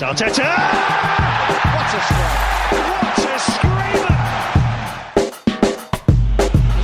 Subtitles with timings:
[0.00, 0.46] Arteta!
[1.74, 2.38] What a strike!
[2.70, 4.16] What a screamer!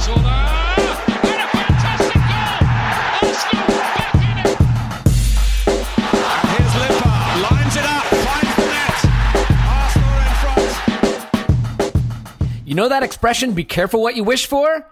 [0.01, 0.39] Zola!
[1.23, 2.59] And a fantastic goal!
[3.23, 4.59] Arsenal back in it!
[6.51, 8.99] Here's Limpar, lines it up, finds the net.
[9.71, 10.35] Arsenal in
[11.83, 12.67] front.
[12.67, 14.85] You know that expression, be careful what you wish for?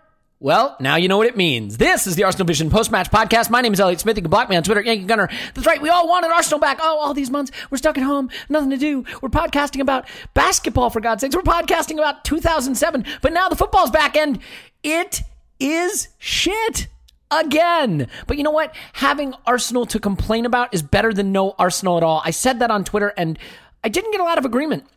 [0.42, 1.76] Well, now you know what it means.
[1.76, 3.48] This is the Arsenal Vision post-match podcast.
[3.48, 4.16] My name is Elliot Smith.
[4.16, 5.28] You can block me on Twitter, Yankee Gunner.
[5.54, 5.80] That's right.
[5.80, 6.78] We all wanted Arsenal back.
[6.82, 9.04] Oh, all these months we're stuck at home, nothing to do.
[9.20, 11.36] We're podcasting about basketball for God's sakes.
[11.36, 14.40] We're podcasting about 2007, but now the football's back and
[14.82, 15.20] it
[15.60, 16.88] is shit
[17.30, 18.08] again.
[18.26, 18.74] But you know what?
[18.94, 22.20] Having Arsenal to complain about is better than no Arsenal at all.
[22.24, 23.38] I said that on Twitter and
[23.84, 24.88] I didn't get a lot of agreement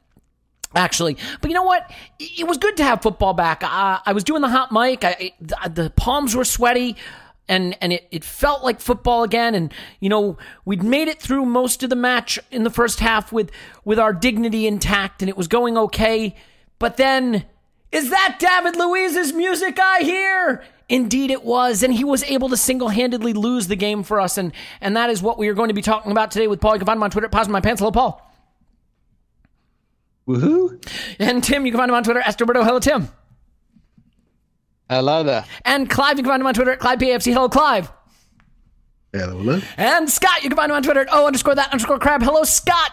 [0.75, 1.17] actually.
[1.41, 1.89] But you know what?
[2.19, 3.63] It was good to have football back.
[3.63, 5.03] Uh, I was doing the hot mic.
[5.03, 6.97] I, the, the palms were sweaty.
[7.47, 9.53] And, and it, it felt like football again.
[9.53, 13.31] And, you know, we'd made it through most of the match in the first half
[13.31, 13.51] with,
[13.83, 16.35] with our dignity intact and it was going okay.
[16.79, 17.45] But then,
[17.91, 20.63] is that David Luiz's music I hear?
[20.89, 24.51] Indeed it was, and he was able to single-handedly lose the game for us, and
[24.81, 26.73] and that is what we are going to be talking about today with Paul.
[26.73, 27.79] You can find him on Twitter at Pause My Pants.
[27.79, 28.21] Hello, Paul.
[30.27, 30.83] Woohoo!
[31.19, 32.63] And Tim, you can find him on Twitter, at Roberto.
[32.63, 33.09] Hello, Tim.
[34.89, 35.45] Hello there.
[35.63, 37.33] And Clive, you can find him on Twitter at ClivePAFC.
[37.33, 37.91] Hello, Clive.
[39.13, 39.61] Hello, hello.
[39.77, 42.21] And Scott, you can find him on Twitter at O underscore that underscore crab.
[42.21, 42.91] Hello, Scott.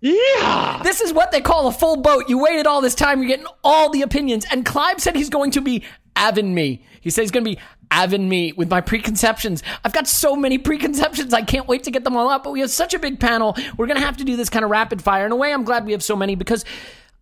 [0.00, 0.80] Yeah.
[0.84, 2.28] This is what they call a full boat.
[2.28, 4.44] You waited all this time, you're getting all the opinions.
[4.50, 6.84] And Clive said he's going to be avin me.
[7.00, 7.58] He said he's going to be
[7.90, 9.62] avin me with my preconceptions.
[9.84, 11.32] I've got so many preconceptions.
[11.32, 12.44] I can't wait to get them all out.
[12.44, 13.56] But we have such a big panel.
[13.76, 15.26] We're going to have to do this kind of rapid fire.
[15.26, 16.64] In a way, I'm glad we have so many because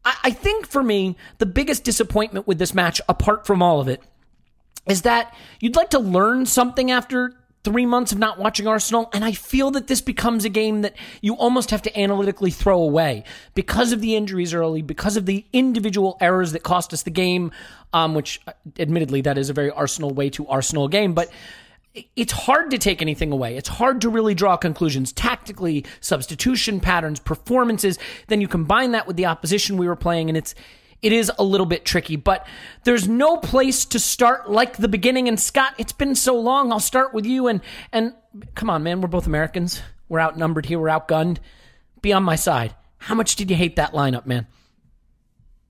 [0.05, 3.89] I, I think for me, the biggest disappointment with this match, apart from all of
[3.89, 4.03] it,
[4.89, 9.25] is that you'd like to learn something after three months of not watching Arsenal, and
[9.25, 13.25] I feel that this becomes a game that you almost have to analytically throw away
[13.55, 17.51] because of the injuries early, because of the individual errors that cost us the game,
[17.95, 21.31] um, which uh, admittedly that is a very Arsenal way to Arsenal game, but
[22.17, 23.57] it's hard to take anything away.
[23.57, 27.99] It's hard to really draw conclusions tactically, substitution patterns, performances.
[28.27, 30.55] Then you combine that with the opposition we were playing, and it's
[31.05, 32.47] it is a little bit tricky, but
[32.85, 35.29] there's no place to start like the beginning.
[35.29, 36.73] And Scott, it's been so long.
[36.73, 37.47] I'll start with you.
[37.47, 37.61] And
[37.93, 38.15] and
[38.55, 39.83] come on, man, we're both Americans.
[40.09, 40.79] We're outnumbered here.
[40.79, 41.39] We're outgunned.
[42.01, 42.75] Be on my side.
[42.97, 44.47] How much did you hate that lineup, man?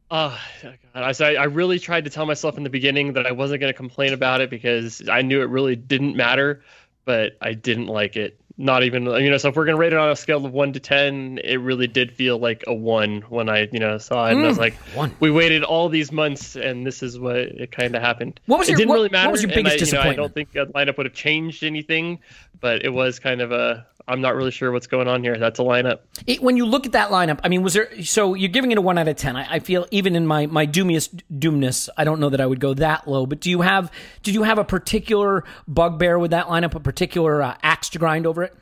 [0.09, 0.79] Oh, God.
[0.95, 3.77] I I really tried to tell myself in the beginning that I wasn't going to
[3.77, 6.63] complain about it because I knew it really didn't matter,
[7.05, 8.41] but I didn't like it.
[8.57, 10.53] Not even, you know, so if we're going to rate it on a scale of
[10.53, 14.27] one to 10, it really did feel like a one when I, you know, saw
[14.27, 14.33] it.
[14.33, 15.13] And I was mm, like, one.
[15.19, 18.39] we waited all these months and this is what it kind of happened.
[18.47, 20.15] What was it your- didn't what- really what was your biggest I, you know, I
[20.15, 22.21] don't think the lineup would have changed anything,
[22.65, 25.37] but it was kind of a I'm not really sure what's going on here.
[25.37, 25.99] That's a lineup.
[26.27, 28.03] It, when you look at that lineup, I mean, was there?
[28.03, 29.37] So you're giving it a one out of ten.
[29.37, 32.61] I, I feel even in my my doomiest doomness, I don't know that I would
[32.61, 33.27] go that low.
[33.27, 33.93] But do you have?
[34.23, 36.75] Did you have a particular bugbear with that lineup?
[36.75, 38.57] A particular uh, axe to grind over it?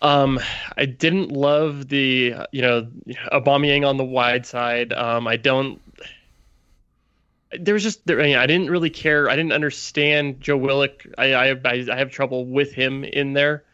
[0.00, 0.40] Um,
[0.76, 2.88] I didn't love the you know
[3.32, 4.92] Aubameyang on the wide side.
[4.92, 5.80] Um, I don't.
[7.58, 9.28] There was just there, I, mean, I didn't really care.
[9.28, 11.04] I didn't understand Joe Willock.
[11.18, 13.64] I I, I, I have trouble with him in there.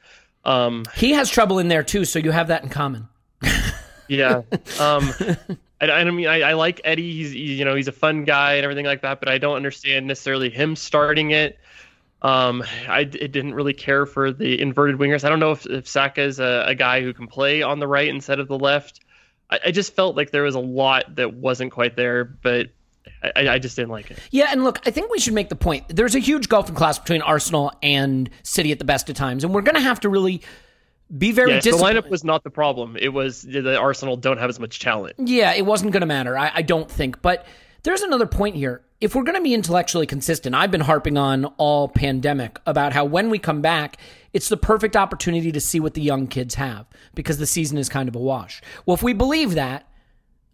[0.45, 3.09] Um, he has trouble in there too, so you have that in common.
[4.09, 4.43] yeah.
[4.81, 5.13] Um,
[5.81, 7.13] I, I mean, I, I like Eddie.
[7.13, 9.57] He's he, you know he's a fun guy and everything like that, but I don't
[9.57, 11.59] understand necessarily him starting it.
[12.21, 15.25] Um, I it didn't really care for the inverted wingers.
[15.25, 17.87] I don't know if, if Saka is a, a guy who can play on the
[17.87, 19.01] right instead of the left.
[19.51, 22.71] I, I just felt like there was a lot that wasn't quite there, but
[23.23, 24.19] I, I, just didn't like it.
[24.31, 25.85] Yeah, and look, I think we should make the point.
[25.89, 29.45] There's a huge gulf in class between Arsenal and City at the best of times,
[29.45, 30.43] and we're going to have to really
[31.17, 31.97] be very yeah, disciplined.
[31.97, 32.97] The lineup was not the problem.
[32.97, 35.17] It was the Arsenal don't have as much talent.
[35.19, 36.37] Yeah, it wasn't going to matter.
[36.37, 37.23] I, I don't think.
[37.23, 37.47] But
[37.83, 38.83] there's another point here.
[39.01, 43.05] If we're going to be intellectually consistent, I've been harping on all pandemic about how
[43.05, 43.97] when we come back,
[44.33, 47.89] it's the perfect opportunity to see what the young kids have because the season is
[47.89, 48.61] kind of a wash.
[48.85, 49.88] Well, if we believe that,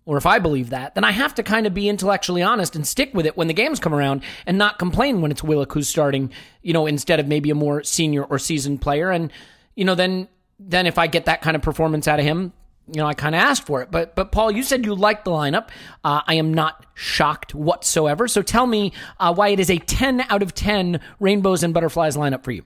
[0.07, 2.87] or if I believe that, then I have to kind of be intellectually honest and
[2.87, 5.89] stick with it when the games come around and not complain when it's Willock who's
[5.89, 6.31] starting,
[6.63, 9.11] you know, instead of maybe a more senior or seasoned player.
[9.11, 9.33] And,
[9.75, 10.29] you know, then
[10.59, 12.53] then if I get that kind of performance out of him,
[12.87, 13.91] you know, I kind of asked for it.
[13.91, 15.69] But but Paul, you said you liked the lineup.
[16.05, 18.29] Uh, I am not shocked whatsoever.
[18.29, 22.17] So tell me uh, why it is a ten out of ten rainbows and butterflies
[22.17, 22.65] lineup for you.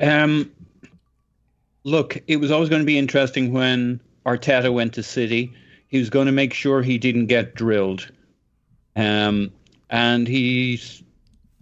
[0.00, 0.50] Um,
[1.84, 4.00] look, it was always going to be interesting when
[4.30, 5.52] Arteta went to City.
[5.88, 8.10] He was going to make sure he didn't get drilled,
[8.94, 9.50] um,
[9.88, 10.80] and he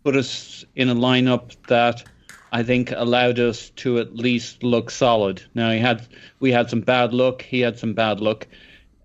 [0.04, 2.04] put us in a lineup that
[2.52, 5.42] I think allowed us to at least look solid.
[5.54, 6.06] Now he had
[6.40, 8.46] we had some bad luck, he had some bad luck,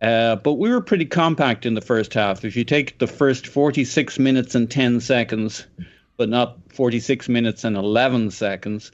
[0.01, 2.43] uh, but we were pretty compact in the first half.
[2.43, 5.65] If you take the first 46 minutes and 10 seconds,
[6.17, 8.91] but not 46 minutes and 11 seconds,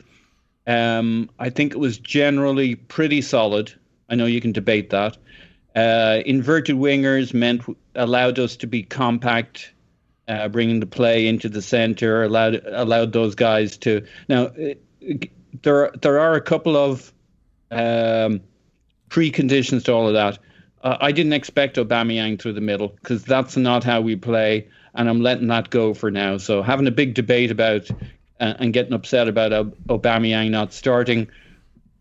[0.68, 3.74] um, I think it was generally pretty solid.
[4.10, 5.18] I know you can debate that.
[5.76, 7.64] Uh, inverted wingers meant
[7.96, 9.74] allowed us to be compact
[10.28, 14.06] uh, bringing the play into the center, allowed allowed those guys to.
[14.28, 14.74] Now, uh,
[15.64, 17.12] there there are a couple of
[17.72, 18.42] um,
[19.10, 20.40] preconditions to all of that.
[20.84, 25.10] Uh, I didn't expect Aubameyang through the middle because that's not how we play, and
[25.10, 26.38] I'm letting that go for now.
[26.38, 27.90] So having a big debate about
[28.40, 29.52] uh, and getting upset about
[29.88, 31.28] Aubameyang not starting,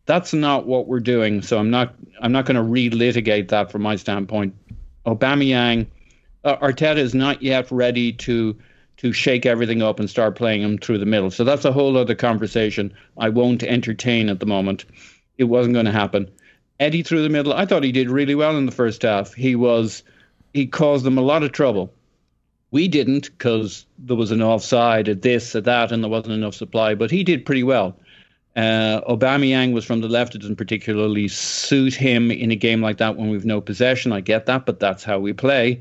[0.08, 1.42] that's not what we're doing.
[1.42, 4.54] So I'm not I'm not going to relitigate that from my standpoint.
[5.06, 5.86] Aubameyang
[6.44, 8.56] uh, Arteta is not yet ready to
[8.96, 11.30] to shake everything up and start playing him through the middle.
[11.30, 14.86] So that's a whole other conversation I won't entertain at the moment.
[15.36, 16.28] It wasn't going to happen.
[16.80, 19.34] Eddie through the middle, I thought he did really well in the first half.
[19.34, 20.02] He was
[20.54, 21.92] he caused them a lot of trouble.
[22.70, 26.54] We didn't because there was an offside at this, at that, and there wasn't enough
[26.54, 26.94] supply.
[26.94, 27.94] But he did pretty well.
[28.58, 30.34] Uh, Aubameyang was from the left.
[30.34, 34.12] It doesn't particularly suit him in a game like that when we've no possession.
[34.12, 35.80] I get that, but that's how we play.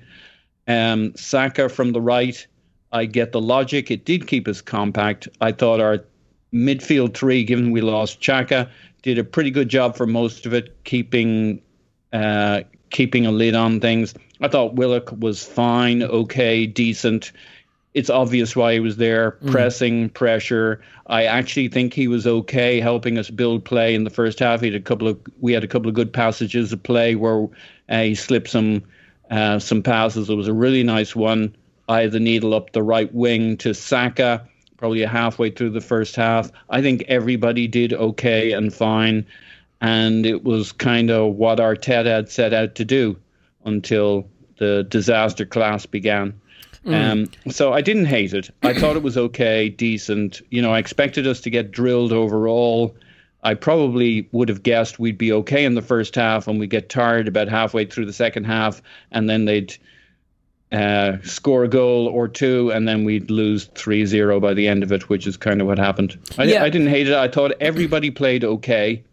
[0.67, 2.45] Um, Saka from the right,
[2.91, 3.89] I get the logic.
[3.89, 5.27] It did keep us compact.
[5.41, 6.05] I thought our
[6.53, 8.69] midfield three, given we lost Xhaka,
[9.01, 11.59] did a pretty good job for most of it, keeping
[12.13, 14.13] uh, keeping a lid on things.
[14.39, 17.31] I thought Willock was fine, okay, decent.
[17.97, 19.51] It's obvious why he was there, mm.
[19.51, 20.81] pressing pressure.
[21.07, 24.61] I actually think he was okay, helping us build play in the first half.
[24.61, 27.47] He had a couple of we had a couple of good passages of play where
[27.89, 28.83] uh, he slipped some
[29.31, 30.27] uh, some passes.
[30.27, 31.55] There was a really nice one.
[31.89, 36.15] I had the needle up the right wing to Saka, probably halfway through the first
[36.15, 36.51] half.
[36.69, 39.25] I think everybody did okay and fine.
[39.81, 43.17] And it was kind of what Arteta had set out to do
[43.65, 44.27] until
[44.59, 46.39] the disaster class began.
[46.87, 47.11] Mm.
[47.45, 48.49] Um, so I didn't hate it.
[48.63, 50.41] I thought it was okay, decent.
[50.49, 52.95] You know, I expected us to get drilled overall.
[53.43, 56.89] I probably would have guessed we'd be okay in the first half and we'd get
[56.89, 59.77] tired about halfway through the second half and then they'd
[60.71, 64.81] uh, score a goal or two and then we'd lose 3 0 by the end
[64.81, 66.17] of it, which is kind of what happened.
[66.37, 66.63] I, yeah.
[66.63, 67.13] I didn't hate it.
[67.13, 69.03] I thought everybody played okay.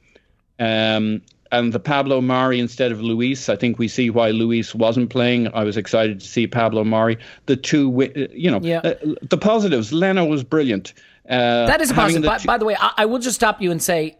[0.58, 1.22] Um,
[1.58, 5.52] and the Pablo Mari instead of Luiz, I think we see why Luiz wasn't playing.
[5.54, 7.18] I was excited to see Pablo Mari.
[7.46, 8.78] The two, you know, yeah.
[8.78, 9.92] uh, the positives.
[9.92, 10.94] Leno was brilliant.
[11.28, 12.26] Uh, that is a positive.
[12.26, 14.18] By, by, the way, I, I, will just stop you and say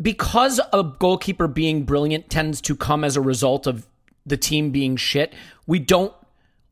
[0.00, 3.86] because a goalkeeper being brilliant tends to come as a result of
[4.24, 5.34] the team being shit,
[5.66, 6.12] we don't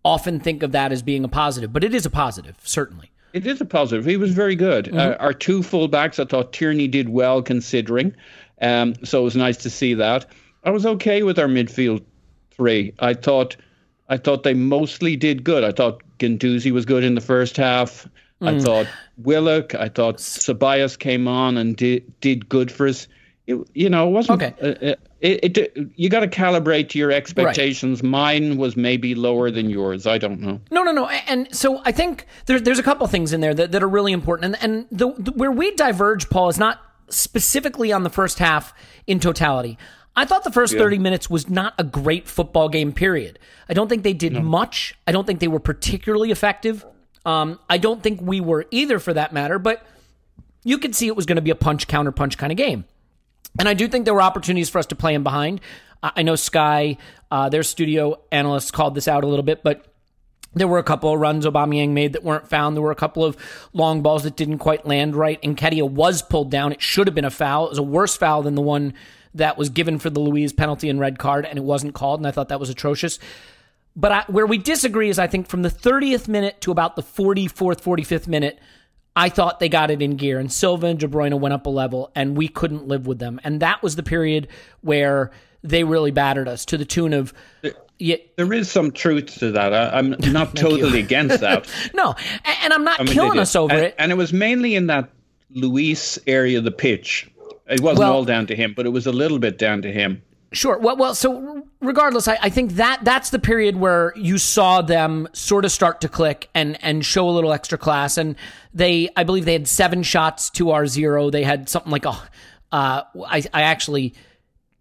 [0.04, 3.10] often think of that as being a positive, but it is a positive, certainly.
[3.32, 4.06] It is a positive.
[4.06, 4.86] He was very good.
[4.86, 4.98] Mm-hmm.
[4.98, 8.14] Uh, our two fullbacks, I thought Tierney did well considering.
[8.60, 10.26] Um, so it was nice to see that.
[10.64, 12.04] I was okay with our midfield
[12.50, 12.92] three.
[12.98, 13.56] I thought,
[14.08, 15.62] I thought they mostly did good.
[15.62, 18.08] I thought Guendouzi was good in the first half.
[18.40, 18.48] Mm.
[18.48, 18.86] I thought
[19.18, 19.74] Willock.
[19.74, 23.08] I thought Ceballos came on and did did good for us.
[23.46, 24.42] It, you know, it wasn't.
[24.42, 24.54] Okay.
[24.60, 28.02] Uh, uh, it, it you got to calibrate to your expectations.
[28.02, 30.06] Mine was maybe lower than yours.
[30.06, 30.60] I don't know.
[30.70, 31.08] No, no, no.
[31.08, 34.12] And so I think there's there's a couple things in there that, that are really
[34.12, 34.56] important.
[34.56, 38.74] And and the, the where we diverge, Paul, is not specifically on the first half
[39.06, 39.78] in totality.
[40.18, 43.38] I thought the first 30 minutes was not a great football game, period.
[43.68, 44.94] I don't think they did much.
[45.06, 46.86] I don't think they were particularly effective.
[47.26, 49.86] Um, I don't think we were either, for that matter, but
[50.64, 52.86] you could see it was going to be a punch, counter punch kind of game.
[53.58, 55.60] And I do think there were opportunities for us to play in behind.
[56.02, 56.96] I I know Sky,
[57.30, 59.84] uh, their studio analysts called this out a little bit, but
[60.56, 62.76] there were a couple of runs Aubameyang made that weren't found.
[62.76, 63.36] There were a couple of
[63.74, 65.38] long balls that didn't quite land right.
[65.42, 66.72] And Nketiah was pulled down.
[66.72, 67.66] It should have been a foul.
[67.66, 68.94] It was a worse foul than the one
[69.34, 72.20] that was given for the Luiz penalty and red card, and it wasn't called.
[72.20, 73.18] And I thought that was atrocious.
[73.94, 77.02] But I, where we disagree is I think from the 30th minute to about the
[77.02, 78.58] 44th, 45th minute,
[79.14, 81.70] I thought they got it in gear, and Silva and De Bruyne went up a
[81.70, 83.40] level, and we couldn't live with them.
[83.44, 84.48] And that was the period
[84.80, 85.30] where
[85.62, 87.34] they really battered us to the tune of.
[87.98, 89.72] Yeah, There is some truth to that.
[89.72, 91.66] I, I'm not totally against that.
[91.94, 92.10] no,
[92.44, 93.94] a- and I'm not I mean, they killing us over and, it.
[93.98, 95.10] And it was mainly in that
[95.50, 97.30] Luiz area of the pitch.
[97.68, 99.92] It wasn't Well- all down to him, but it was a little bit down to
[99.92, 100.22] him.
[100.52, 100.78] Sure.
[100.78, 101.14] Well, well.
[101.14, 105.72] So regardless, I, I think that that's the period where you saw them sort of
[105.72, 108.16] start to click and and show a little extra class.
[108.16, 108.36] And
[108.72, 111.30] they, I believe, they had seven shots to our zero.
[111.30, 112.10] They had something like a.
[112.70, 114.14] Uh, I I actually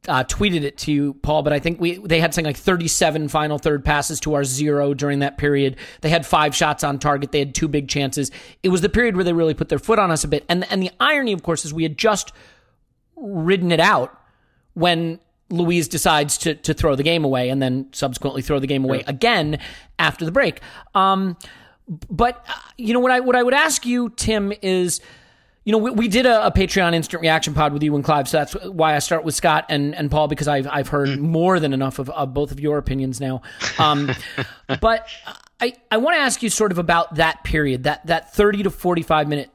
[0.08, 3.28] uh, tweeted it to you, Paul, but I think we they had something like 37
[3.28, 5.78] final third passes to our zero during that period.
[6.02, 7.32] They had five shots on target.
[7.32, 8.32] They had two big chances.
[8.64, 10.46] It was the period where they really put their foot on us a bit.
[10.50, 12.32] And and the irony, of course, is we had just
[13.16, 14.20] ridden it out
[14.74, 15.20] when
[15.50, 19.04] Luiz decides to to throw the game away and then subsequently throw the game away
[19.08, 19.60] again
[20.00, 20.62] after the break.
[20.94, 21.38] Um,
[21.88, 25.02] but uh, you know what I what I would ask you, Tim, is
[25.66, 28.30] you know we, we did a, a Patreon instant reaction pod with you and Clive,
[28.30, 31.20] so that's why I start with Scott and and Paul because I've I've heard mm.
[31.20, 33.42] more than enough of, of both of your opinions now.
[33.80, 34.12] Um,
[34.80, 35.10] but
[35.60, 38.70] I I want to ask you sort of about that period that that thirty to
[38.70, 39.50] forty five minute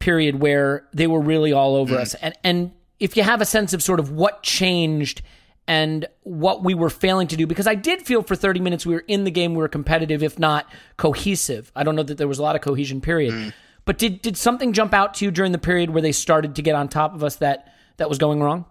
[0.00, 2.00] period where they were really all over mm.
[2.00, 5.22] us and and if you have a sense of sort of what changed
[5.68, 8.94] and what we were failing to do because I did feel for 30 minutes we
[8.94, 10.66] were in the game we were competitive if not
[10.96, 11.70] cohesive.
[11.76, 13.32] I don't know that there was a lot of cohesion period.
[13.32, 13.52] Mm.
[13.84, 16.62] But did did something jump out to you during the period where they started to
[16.62, 18.64] get on top of us that that was going wrong?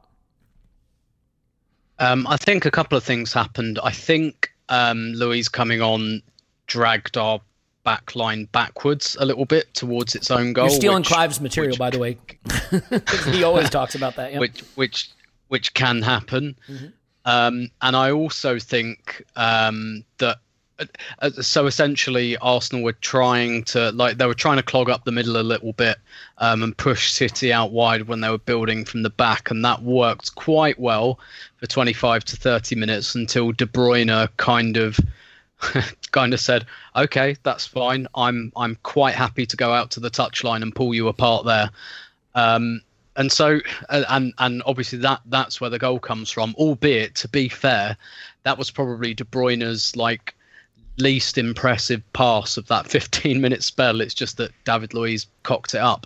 [1.99, 3.79] Um, I think a couple of things happened.
[3.83, 6.21] I think um, Luiz coming on
[6.65, 7.41] dragged our
[7.83, 10.67] back line backwards a little bit towards its own goal.
[10.67, 12.17] You're stealing which- Clive's material, which- by the way.
[13.31, 14.33] he always talks about that.
[14.33, 14.39] Yeah.
[14.39, 15.11] which which
[15.49, 16.57] which can happen.
[16.69, 16.85] Mm-hmm.
[17.25, 20.39] Um, and I also think um, that
[21.41, 25.37] so essentially Arsenal were trying to like they were trying to clog up the middle
[25.37, 25.97] a little bit
[26.37, 29.81] um, and push City out wide when they were building from the back, and that
[29.81, 31.19] worked quite well
[31.57, 34.99] for 25 to 30 minutes until De Bruyne kind of
[36.11, 38.07] kind of said, "Okay, that's fine.
[38.15, 41.69] I'm I'm quite happy to go out to the touchline and pull you apart there."
[42.33, 42.81] Um,
[43.15, 43.59] and so,
[43.89, 46.55] uh, and and obviously that that's where the goal comes from.
[46.57, 47.97] Albeit, to be fair,
[48.43, 50.35] that was probably De Bruyne's like
[50.97, 54.01] least impressive pass of that 15 minute spell.
[54.01, 56.05] It's just that David Luiz cocked it up.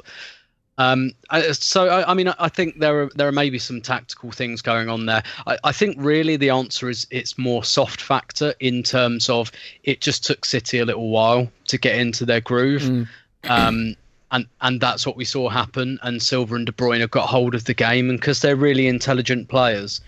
[0.77, 1.11] Um,
[1.53, 4.89] so I, I mean, I- think there are there are maybe some tactical things going
[4.89, 5.23] on there.
[5.47, 9.53] I, I think really the answer is it's more soft factor in terms of
[9.85, 13.07] it just took City a little while to get into their groove,
[13.47, 13.95] um,
[14.31, 15.97] and and that's what we saw happen.
[16.03, 18.87] And Silva and De Bruyne have got hold of the game, and because they're really
[18.87, 20.01] intelligent players,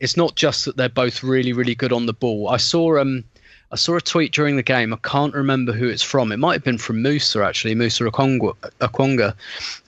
[0.00, 2.48] it's not just that they're both really really good on the ball.
[2.50, 3.24] I saw um.
[3.72, 4.92] I saw a tweet during the game.
[4.92, 6.32] I can't remember who it's from.
[6.32, 9.34] It might have been from Musa actually, Musa Okwonga,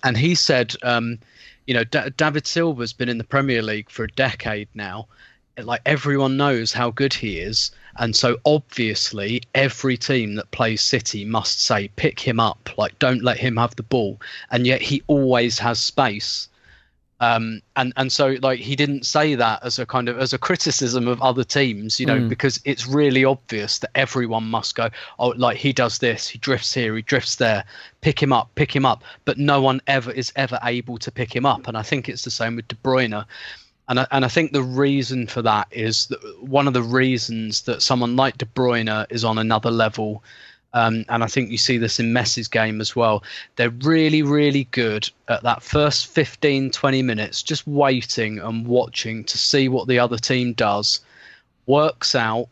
[0.04, 1.18] and he said, um,
[1.66, 5.08] you know, D- David Silva's been in the Premier League for a decade now.
[5.58, 11.24] Like everyone knows how good he is, and so obviously every team that plays City
[11.24, 12.70] must say pick him up.
[12.78, 14.20] Like don't let him have the ball,
[14.50, 16.48] and yet he always has space.
[17.22, 20.38] Um, and and so like he didn't say that as a kind of as a
[20.38, 24.90] criticism of other teams, you know, because it's really obvious that everyone must go.
[25.20, 27.64] Oh, like he does this, he drifts here, he drifts there.
[28.00, 29.04] Pick him up, pick him up.
[29.24, 31.68] But no one ever is ever able to pick him up.
[31.68, 33.24] And I think it's the same with De Bruyne.
[33.88, 37.62] And I, and I think the reason for that is that one of the reasons
[37.62, 40.24] that someone like De Bruyne is on another level
[40.74, 43.22] Um, and I think you see this in Messi's game as well.
[43.56, 49.36] They're really, really good at that first 15, 20 minutes, just waiting and watching to
[49.36, 51.00] see what the other team does,
[51.66, 52.48] works out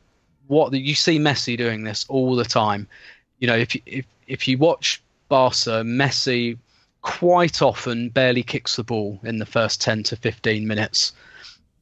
[0.49, 2.87] what you see Messi doing this all the time.
[3.39, 6.59] You know, if you, if, if you watch Barca, Messi
[7.03, 11.13] quite often barely kicks the ball in the first 10 to 15 minutes.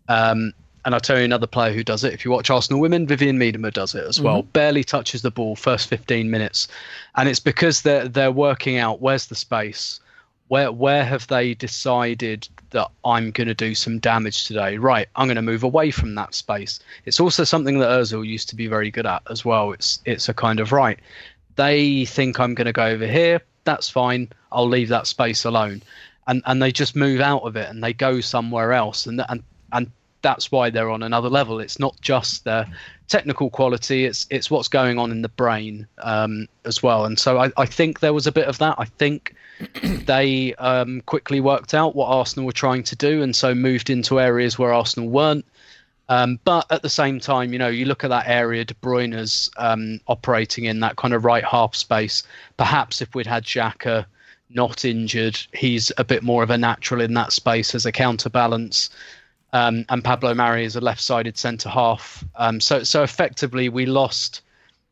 [0.08, 0.52] Um,
[0.84, 2.12] and I'll tell you another player who does it.
[2.14, 4.42] If you watch Arsenal women, Vivianne Miedema does it as well.
[4.42, 4.52] Mhm.
[4.52, 6.68] Barely touches the ball first 15 minutes,
[7.16, 10.00] and it's because they're they're working out where's the space,
[10.48, 14.78] where where have they decided that I'm going to do some damage today?
[14.78, 16.80] Right, I'm going to move away from that space.
[17.06, 19.72] It's also something that Özil used to be very good at as well.
[19.72, 20.98] It's it's a kind of right.
[21.56, 23.40] They think I'm going to go over here.
[23.64, 24.28] That's fine.
[24.52, 25.82] I'll leave that space alone,
[26.26, 29.42] and and they just move out of it and they go somewhere else, and and
[29.72, 29.90] and
[30.28, 31.58] that's why they're on another level.
[31.58, 32.66] It's not just their
[33.08, 37.06] technical quality; it's it's what's going on in the brain um, as well.
[37.06, 38.74] And so I, I think there was a bit of that.
[38.76, 39.34] I think
[39.82, 44.20] they um, quickly worked out what Arsenal were trying to do, and so moved into
[44.20, 45.46] areas where Arsenal weren't.
[46.10, 49.50] Um, but at the same time, you know, you look at that area De Bruyne's
[49.56, 52.22] um, operating in that kind of right half space.
[52.58, 54.04] Perhaps if we'd had Xhaka
[54.50, 58.90] not injured, he's a bit more of a natural in that space as a counterbalance.
[59.52, 62.24] Um, and Pablo Mari is a left-sided centre half.
[62.36, 64.42] Um, so, so effectively, we lost.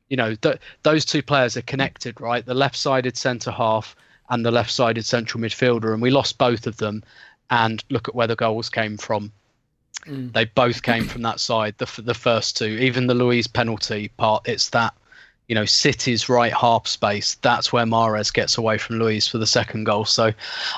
[0.09, 2.47] You know, th- those two players are connected, right?
[2.47, 3.97] The left-sided centre half
[4.31, 7.03] and the left-sided central midfielder, and we lost both of them.
[7.49, 9.31] And look at where the goals came from.
[10.33, 11.75] They both came from that side.
[11.79, 14.95] The f- the first two, even the Luiz penalty part, it's that
[15.49, 17.37] you know City's right half space.
[17.43, 20.05] That's where Mahrez gets away from Luiz for the second goal.
[20.05, 20.33] So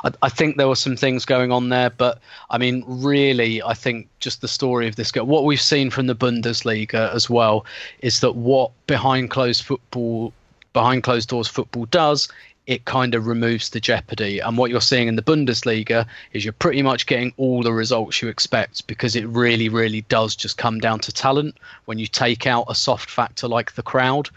[0.05, 2.21] I, I think there were some things going on there, but
[2.51, 6.07] I mean, really, I think just the story of this game, what we've seen from
[6.07, 7.65] the Bundesliga as well,
[8.01, 10.33] is that what behind closed football,
[10.73, 12.29] behind closed doors football does.
[12.69, 14.39] It kind of removes the jeopardy.
[14.39, 18.23] And what you're seeing in the Bundesliga is you're pretty much getting all the results
[18.23, 21.57] you expect because it really, really does just come down to talent
[21.87, 24.29] when you take out a soft factor like the crowd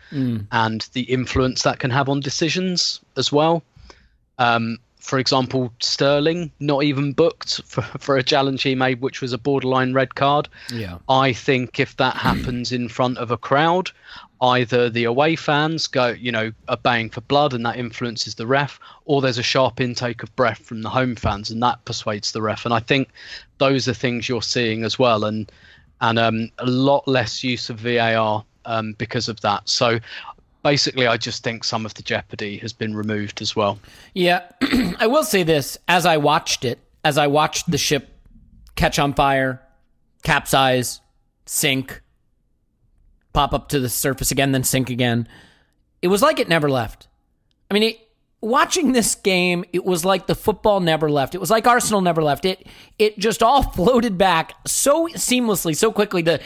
[0.52, 3.62] and the influence that can have on decisions as well.
[4.40, 9.34] Um, for example, Sterling not even booked for, for a challenge he made, which was
[9.34, 10.48] a borderline red card.
[10.72, 11.00] Yeah.
[11.10, 13.90] I think if that happens in front of a crowd,
[14.42, 18.48] either the away fans go, you know, are baying for blood and that influences the
[18.48, 22.32] ref, or there's a sharp intake of breath from the home fans and that persuades
[22.32, 22.66] the ref.
[22.66, 23.10] And I think
[23.60, 25.52] those are things you're seeing as well, and
[26.02, 29.70] and um, a lot less use of VAR um, because of that.
[29.70, 30.00] So
[30.64, 33.80] basically, I just think some of the jeopardy has been removed as well.
[34.16, 34.42] Yeah,
[35.00, 38.10] I will say this: as I watched it, as I watched the ship
[38.76, 39.62] catch on fire,
[40.24, 41.02] capsize,
[41.46, 42.02] sink,
[43.34, 45.28] pop up to the surface again, then sink again,
[46.02, 47.08] it was like it never left.
[47.70, 48.00] I mean, it,
[48.42, 51.36] watching this game, it was like the football never left.
[51.36, 52.46] It was like Arsenal never left.
[52.46, 52.68] It
[53.00, 56.22] it just all floated back so seamlessly, so quickly.
[56.22, 56.42] The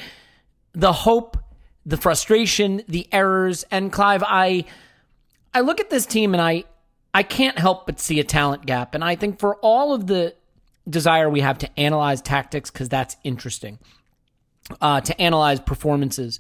[0.74, 1.38] the hope,
[1.86, 4.66] the frustration, the errors, and Clive, I
[5.54, 6.66] I look at this team and I
[7.14, 8.94] I can't help but see a talent gap.
[8.94, 10.36] And I think for all of the
[10.88, 13.80] desire we have to analyze tactics, because that's interesting,
[14.82, 16.40] uh, to analyze performances.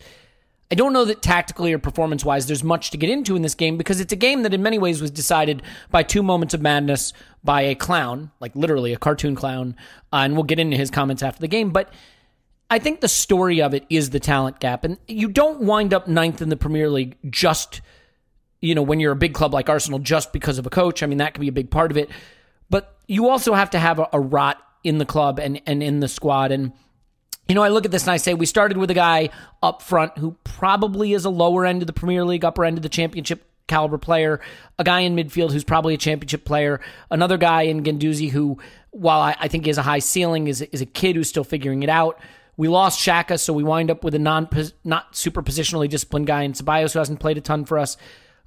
[0.71, 3.53] I don't know that tactically or performance wise there's much to get into in this
[3.53, 6.61] game because it's a game that in many ways was decided by two moments of
[6.61, 9.75] madness by a clown, like literally a cartoon clown.
[10.11, 11.69] Uh, and we'll get into his comments after the game.
[11.69, 11.93] But
[12.69, 14.83] I think the story of it is the talent gap.
[14.83, 17.81] And you don't wind up ninth in the Premier League just,
[18.59, 21.03] you know, when you're a big club like Arsenal just because of a coach.
[21.03, 22.09] I mean, that could be a big part of it.
[22.71, 25.99] But you also have to have a, a rot in the club and, and in
[25.99, 26.51] the squad.
[26.51, 26.73] And,
[27.47, 29.29] you know, I look at this and I say, we started with a guy
[29.61, 32.83] up front who probably is a lower end of the Premier League, upper end of
[32.83, 34.41] the championship caliber player,
[34.79, 36.79] a guy in midfield who's probably a championship player,
[37.09, 38.57] another guy in Guendouzi who,
[38.91, 41.43] while I, I think he has a high ceiling, is, is a kid who's still
[41.43, 42.19] figuring it out.
[42.57, 44.47] We lost Xhaka, so we wind up with a non
[44.83, 47.97] not super positionally disciplined guy in Ceballos who hasn't played a ton for us.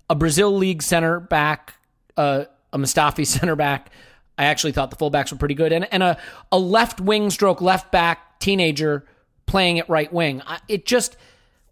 [0.08, 1.74] A Brazil league center back,
[2.16, 3.90] uh, a Mustafi center back.
[4.38, 6.16] I actually thought the fullbacks were pretty good, and and a
[6.50, 9.04] a left wing stroke left back teenager
[9.46, 10.42] playing at right wing.
[10.68, 11.16] It just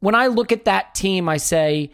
[0.00, 1.92] when I look at that team, I say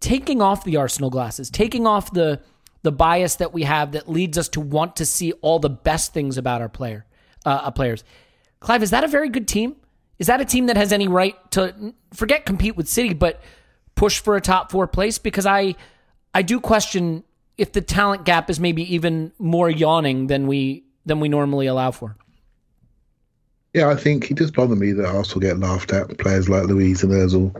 [0.00, 2.40] taking off the Arsenal glasses, taking off the
[2.82, 6.12] the bias that we have that leads us to want to see all the best
[6.12, 7.04] things about our player
[7.44, 8.04] uh, players.
[8.60, 9.74] Clive, is that a very good team?
[10.18, 13.40] Is that a team that has any right to forget compete with City, but
[13.96, 15.18] push for a top four place?
[15.18, 15.74] Because I
[16.34, 17.24] I do question
[17.58, 21.90] if the talent gap is maybe even more yawning than we than we normally allow
[21.90, 22.16] for.
[23.76, 26.16] Yeah, I think it does bother me that Arsenal get laughed at.
[26.16, 27.52] Players like Luiz and Ozil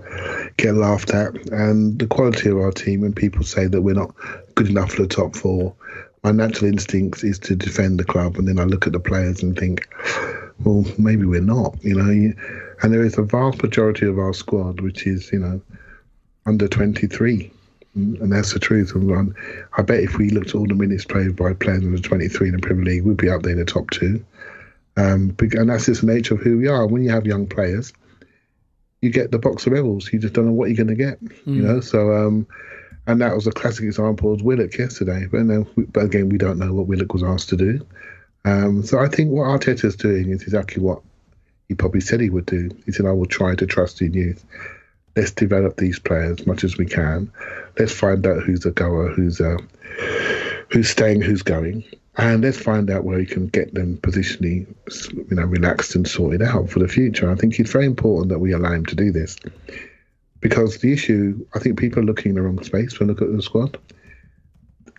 [0.56, 3.02] get laughed at, and the quality of our team.
[3.02, 4.14] When people say that we're not
[4.54, 5.74] good enough for the top four,
[6.24, 9.42] my natural instinct is to defend the club, and then I look at the players
[9.42, 9.86] and think,
[10.64, 11.76] well, maybe we're not.
[11.84, 12.32] You know,
[12.80, 15.60] and there is a vast majority of our squad which is, you know,
[16.46, 17.52] under twenty three.
[17.94, 18.94] And that's the truth.
[18.94, 19.34] And
[19.76, 22.54] I bet if we looked at all the minutes played by players under 23 in
[22.56, 24.22] the Premier League, we'd be up there in the top two.
[24.96, 26.86] Um, and that's just the nature of who we are.
[26.86, 27.92] When you have young players,
[29.02, 30.10] you get the box of rebels.
[30.12, 31.40] You just don't know what you're going to get, mm.
[31.46, 31.80] you know.
[31.80, 32.46] So, um,
[33.06, 35.26] and that was a classic example of Willock yesterday.
[35.30, 37.86] But, then, but again, we don't know what Willock was asked to do.
[38.44, 41.02] Um, so I think what Arteta is doing is exactly what
[41.68, 42.70] he probably said he would do.
[42.86, 44.44] He said, "I will try to trust in youth."
[45.16, 47.32] let's develop these players as much as we can.
[47.78, 49.58] Let's find out who's a goer, who's a,
[50.70, 51.84] who's staying, who's going,
[52.16, 54.66] and let's find out where we can get them positionally,
[55.12, 57.30] you know, relaxed and sorted out for the future.
[57.30, 59.36] I think it's very important that we allow him to do this
[60.40, 63.22] because the issue, I think people are looking in the wrong space when they look
[63.22, 63.78] at the squad.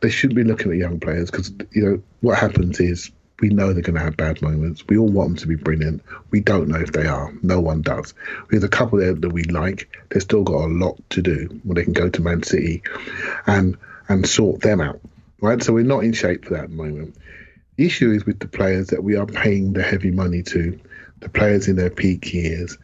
[0.02, 3.74] They shouldn't be looking at young players because you know what happens is we know
[3.74, 4.84] they're going to have bad moments.
[4.88, 6.04] We all want them to be brilliant.
[6.32, 7.32] We don't know if they are.
[7.42, 8.14] No one does.
[8.50, 9.90] There's a couple there that we like.
[10.10, 12.84] They've still got a lot to do when they can go to Man City
[13.48, 13.76] and
[14.10, 15.02] and sort them out.
[15.42, 15.62] Right?
[15.62, 17.16] So we're not in shape for that moment.
[17.76, 20.80] The issue is with the players that we are paying the heavy money to,
[21.20, 22.78] the players in their peak years.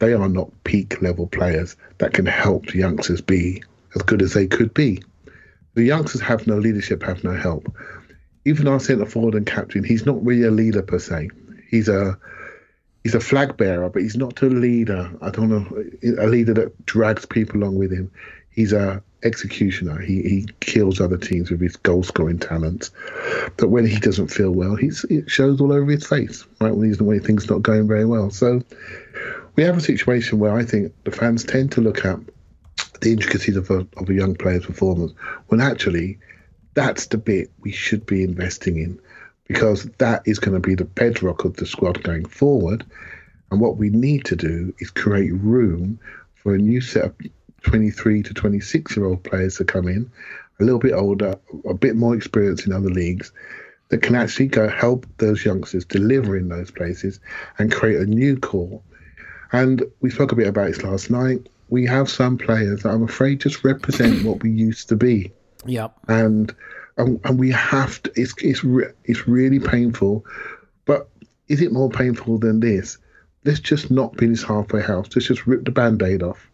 [0.00, 3.62] They are not peak level players that can help the youngsters be
[3.94, 5.02] as good as they could be.
[5.74, 7.72] The youngsters have no leadership, have no help
[8.44, 11.30] even our centre forward and captain, he's not really a leader per se.
[11.68, 12.18] He's a
[13.02, 15.10] he's a flag bearer, but he's not a leader.
[15.20, 18.10] I don't know a leader that drags people along with him.
[18.50, 19.98] He's a executioner.
[20.00, 22.90] He he kills other teams with his goal scoring talents.
[23.56, 26.46] But when he doesn't feel well, he's it shows all over his face.
[26.60, 28.30] Right when he's when things not going very well.
[28.30, 28.62] So
[29.56, 32.18] we have a situation where I think the fans tend to look at
[33.00, 35.12] the intricacies of a of a young player's performance
[35.48, 36.18] when actually
[36.74, 38.98] that's the bit we should be investing in
[39.48, 42.86] because that is going to be the bedrock of the squad going forward.
[43.50, 45.98] And what we need to do is create room
[46.36, 47.14] for a new set of
[47.62, 50.10] 23 to 26 year old players to come in,
[50.60, 53.32] a little bit older, a bit more experience in other leagues,
[53.88, 57.20] that can actually go help those youngsters deliver in those places
[57.58, 58.80] and create a new core.
[59.52, 61.48] And we spoke a bit about this last night.
[61.68, 65.32] We have some players that I'm afraid just represent what we used to be.
[65.66, 65.92] Yep.
[66.08, 66.54] And
[66.96, 68.12] and, and we have to.
[68.14, 70.24] It's it's re, it's really painful,
[70.84, 71.08] but
[71.48, 72.98] is it more painful than this?
[73.44, 75.08] Let's just not be this halfway house.
[75.14, 76.49] Let's just rip the band-aid off,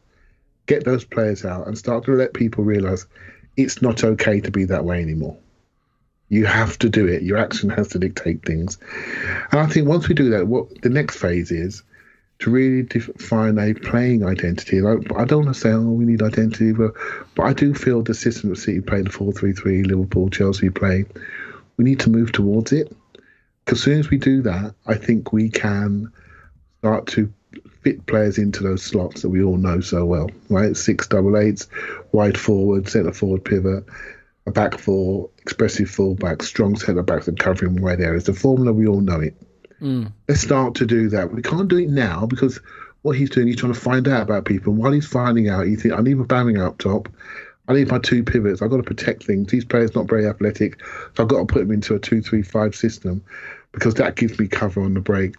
[0.66, 3.06] get those players out, and start to let people realise
[3.56, 5.36] it's not okay to be that way anymore.
[6.28, 7.22] You have to do it.
[7.22, 8.78] Your action has to dictate things.
[9.52, 11.82] And I think once we do that, what the next phase is
[12.40, 14.80] to really define a playing identity.
[14.80, 16.92] Like, I don't want to say, oh, we need identity, but,
[17.34, 20.68] but I do feel the system that City play, the 4 3 3, Liverpool, Chelsea
[20.68, 21.06] play,
[21.76, 22.94] we need to move towards it.
[23.64, 26.12] Because as soon as we do that, I think we can
[26.80, 27.32] start to
[27.86, 30.76] fit players into those slots that we all know so well, right?
[30.76, 31.68] Six double eights,
[32.10, 33.84] wide forward, centre forward pivot,
[34.44, 38.24] a back four, expressive fullback, strong centre backs and covering wide areas.
[38.24, 39.36] The formula, we all know it.
[39.80, 40.10] Mm.
[40.26, 41.32] Let's start to do that.
[41.32, 42.58] We can't do it now because
[43.02, 44.72] what he's doing, he's trying to find out about people.
[44.72, 47.08] And while he's finding out, he thinks, I need a Bamming up top.
[47.68, 48.62] I need my two pivots.
[48.62, 49.48] I've got to protect things.
[49.52, 50.82] These players not very athletic,
[51.14, 53.22] so I've got to put them into a two-three-five system
[53.70, 55.36] because that gives me cover on the break.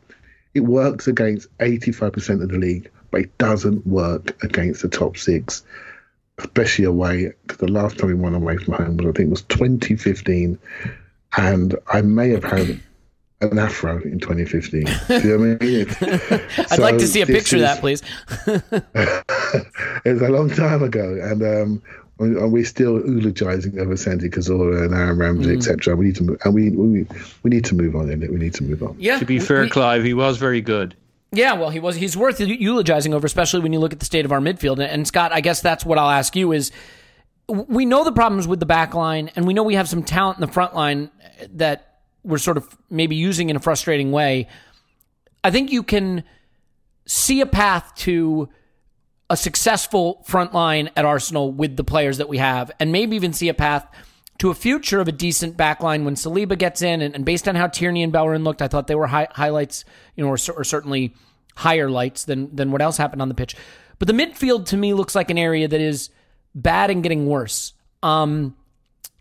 [0.58, 5.63] It works against 85% of the league, but it doesn't work against the top six,
[6.39, 7.32] especially away.
[7.43, 10.58] Because the last time we won away from home was, I think, was 2015,
[11.38, 12.82] and I may have had
[13.41, 14.86] an afro in 2015.
[14.86, 15.88] Do you know what I mean?
[16.58, 18.02] I'd so like to see a picture is, of that, please.
[20.06, 21.84] it was a long time ago, and um,
[22.19, 25.58] we're still eulogizing over Santi Cazorla and Aaron Ramsey, mm.
[25.58, 25.95] etc.
[25.95, 27.08] We need to move, and we, we
[27.43, 28.10] we need to move on.
[28.10, 28.95] In it, we need to move on.
[28.99, 29.19] Yeah.
[29.19, 30.95] To be fair, we, Clive, he was very good.
[31.32, 31.95] Yeah, well, he was.
[31.95, 34.80] He's worth eulogizing over, especially when you look at the state of our midfield.
[34.80, 36.71] And Scott, I guess that's what I'll ask you: is
[37.47, 40.38] we know the problems with the back line, and we know we have some talent
[40.38, 41.12] in the front line
[41.51, 44.47] that we're sort of maybe using in a frustrating way,
[45.43, 46.23] I think you can
[47.06, 48.49] see a path to
[49.29, 53.33] a successful front line at Arsenal with the players that we have, and maybe even
[53.33, 53.87] see a path
[54.39, 57.01] to a future of a decent back line when Saliba gets in.
[57.01, 59.83] And, and based on how Tierney and Bellerin looked, I thought they were high, highlights,
[60.15, 61.13] you know, or, or certainly
[61.55, 63.55] higher lights than than what else happened on the pitch.
[63.99, 66.09] But the midfield to me looks like an area that is
[66.53, 67.73] bad and getting worse.
[68.03, 68.55] Um,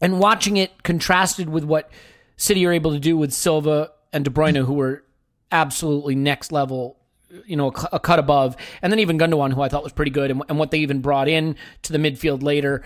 [0.00, 1.90] and watching it contrasted with what
[2.36, 5.02] City are able to do with Silva and De Bruyne, who were
[5.50, 6.98] absolutely next level
[7.46, 8.57] you know, a, cut above.
[8.83, 11.01] And then even Gundogan, who I thought was pretty good, and, and, what they even
[11.01, 12.83] brought in to the midfield later.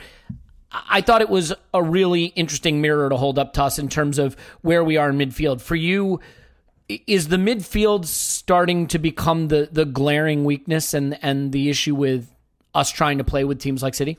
[0.72, 4.18] I thought it was a really interesting mirror to hold up to us in terms
[4.18, 5.60] of where we are in midfield.
[5.60, 6.20] For you,
[6.88, 12.34] is the midfield starting to become the the glaring weakness and and the issue with
[12.74, 14.18] us trying to play with teams like City?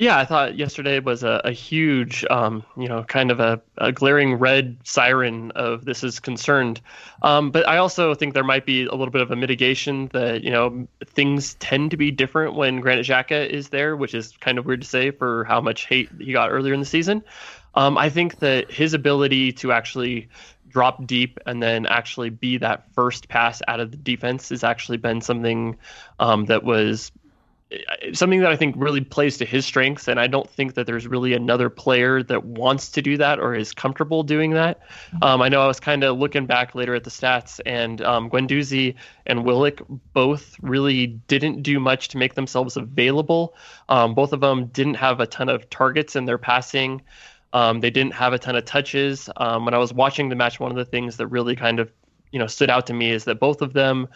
[0.00, 3.92] Yeah, I thought yesterday was a, a huge, um, you know, kind of a, a,
[3.92, 6.80] glaring red siren of this is concerned.
[7.20, 10.42] Um, but I also think there might be a little bit of a mitigation that,
[10.42, 14.56] you know, things tend to be different when Granit Xhaka is there, which is kind
[14.56, 17.22] of weird to say for how much hate he got earlier in the season.
[17.74, 20.30] Um, I think that his ability to actually
[20.70, 24.96] drop deep and then actually be that first pass out of the defense has actually
[24.96, 25.76] been something
[26.18, 27.12] um, that was
[28.12, 31.06] something that I think really plays to his strengths, and I don't think that there's
[31.06, 34.80] really another player that wants to do that or is comfortable doing that.
[35.22, 38.28] Um, I know I was kind of looking back later at the stats, and um,
[38.28, 43.54] Guendouzi and Willock both really didn't do much to make themselves available.
[43.88, 47.02] Um, both of them didn't have a ton of targets in their passing.
[47.52, 49.28] Um, they didn't have a ton of touches.
[49.36, 51.92] Um, when I was watching the match, one of the things that really kind of
[52.32, 54.08] you know stood out to me is that both of them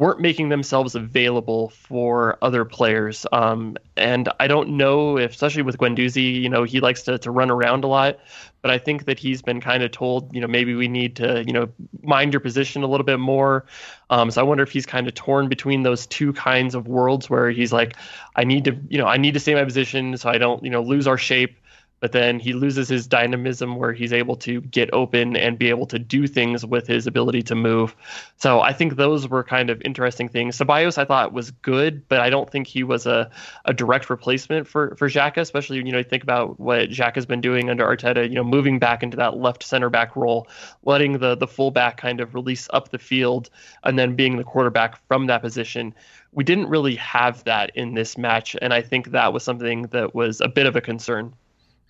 [0.00, 3.26] weren't making themselves available for other players.
[3.32, 7.30] Um, and I don't know if, especially with Guendouzi, you know, he likes to, to
[7.30, 8.18] run around a lot,
[8.62, 11.44] but I think that he's been kind of told, you know, maybe we need to,
[11.46, 11.68] you know,
[12.02, 13.66] mind your position a little bit more.
[14.08, 17.28] Um, so I wonder if he's kind of torn between those two kinds of worlds
[17.28, 17.94] where he's like,
[18.36, 20.70] I need to, you know, I need to stay my position so I don't, you
[20.70, 21.59] know, lose our shape
[22.00, 25.86] but then he loses his dynamism where he's able to get open and be able
[25.86, 27.94] to do things with his ability to move.
[28.36, 30.58] So I think those were kind of interesting things.
[30.58, 33.30] Ceballos I thought was good, but I don't think he was a,
[33.66, 37.26] a direct replacement for for Xhaka, especially you know you think about what Xhaka has
[37.26, 40.48] been doing under Arteta, you know moving back into that left center back role,
[40.84, 43.50] letting the the fullback kind of release up the field
[43.84, 45.94] and then being the quarterback from that position
[46.32, 50.14] we didn't really have that in this match and i think that was something that
[50.14, 51.32] was a bit of a concern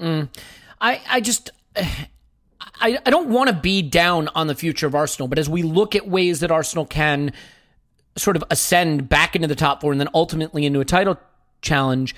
[0.01, 0.29] Mm.
[0.81, 1.51] I I just.
[2.83, 5.63] I, I don't want to be down on the future of Arsenal, but as we
[5.63, 7.33] look at ways that Arsenal can
[8.17, 11.19] sort of ascend back into the top four and then ultimately into a title
[11.61, 12.15] challenge,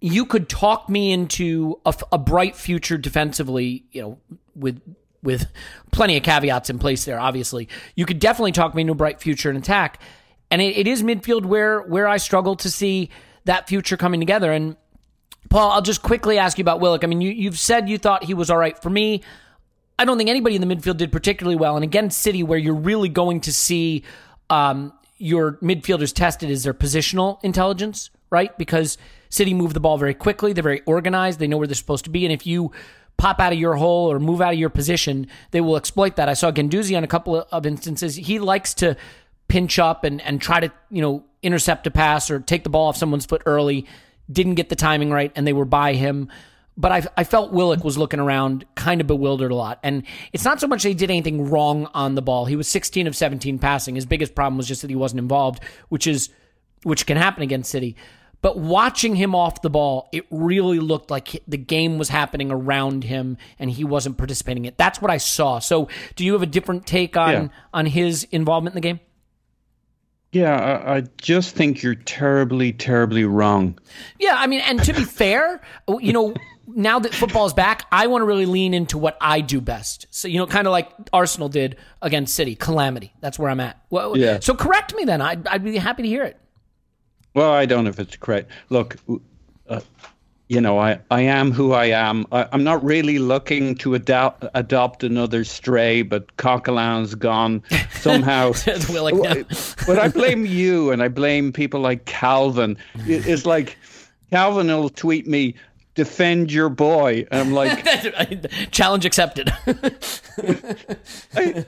[0.00, 4.18] you could talk me into a, a bright future defensively, you know,
[4.54, 4.80] with
[5.22, 5.46] with
[5.92, 7.18] plenty of caveats in place there.
[7.18, 10.00] Obviously, you could definitely talk me into a bright future in attack,
[10.50, 13.10] and it, it is midfield where where I struggle to see
[13.44, 14.52] that future coming together.
[14.52, 14.76] And
[15.48, 17.04] Paul, I'll just quickly ask you about Willock.
[17.04, 18.80] I mean, you, you've said you thought he was all right.
[18.80, 19.22] For me,
[19.98, 21.76] I don't think anybody in the midfield did particularly well.
[21.76, 24.02] And again, City, where you're really going to see
[24.50, 28.56] um, your midfielders tested is their positional intelligence, right?
[28.58, 30.52] Because City move the ball very quickly.
[30.52, 31.38] They're very organized.
[31.38, 32.24] They know where they're supposed to be.
[32.24, 32.72] And if you
[33.16, 36.28] pop out of your hole or move out of your position, they will exploit that.
[36.28, 38.16] I saw Guendouzi on a couple of instances.
[38.16, 38.96] He likes to
[39.48, 42.88] pinch up and, and try to, you know, intercept a pass or take the ball
[42.88, 43.86] off someone's foot early
[44.30, 46.30] didn't get the timing right, and they were by him.
[46.78, 49.80] But I, I felt Willock was looking around, kind of bewildered a lot.
[49.82, 50.02] And
[50.34, 52.44] it's not so much that he did anything wrong on the ball.
[52.44, 53.94] He was 16 of 17 passing.
[53.94, 56.28] His biggest problem was just that he wasn't involved, which is
[56.82, 57.96] which can happen against City.
[58.42, 63.04] But watching him off the ball, it really looked like the game was happening around
[63.04, 64.78] him and he wasn't participating in it.
[64.78, 65.58] That's what I saw.
[65.58, 67.48] So, do you have a different take on yeah.
[67.72, 69.00] on his involvement in the game?
[70.36, 73.78] Yeah, I, I, just think you're terribly, terribly wrong.
[74.18, 76.34] Yeah, I mean, and to be fair, you know,
[76.66, 80.06] now that football's back, I want to really lean into what I do best.
[80.10, 83.14] So, you know, kind of like Arsenal did against City, calamity.
[83.20, 83.80] That's where I'm at.
[83.88, 84.40] Well, yeah.
[84.40, 85.22] So correct me then.
[85.22, 86.38] I'd, I'd be happy to hear it.
[87.32, 88.50] Well, I don't know if it's correct.
[88.68, 88.96] Look,
[89.68, 89.80] uh,
[90.48, 92.24] you know, I, I am who I am.
[92.30, 98.52] I, am not really looking to adopt adopt another stray, but Coquelin's gone somehow.
[99.86, 102.78] but I blame you, and I blame people like Calvin.
[103.06, 103.76] It's like
[104.30, 105.56] Calvin will tweet me,
[105.96, 107.84] "Defend your boy," and I'm like,
[108.70, 109.52] "Challenge accepted."
[111.34, 111.64] I,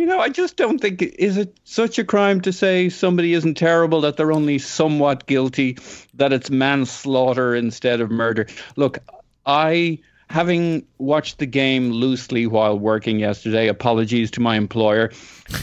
[0.00, 3.56] you know, I just don't think is it such a crime to say somebody isn't
[3.56, 5.76] terrible that they're only somewhat guilty,
[6.14, 8.46] that it's manslaughter instead of murder.
[8.76, 9.00] Look,
[9.44, 9.98] I
[10.30, 15.10] having watched the game loosely while working yesterday, apologies to my employer.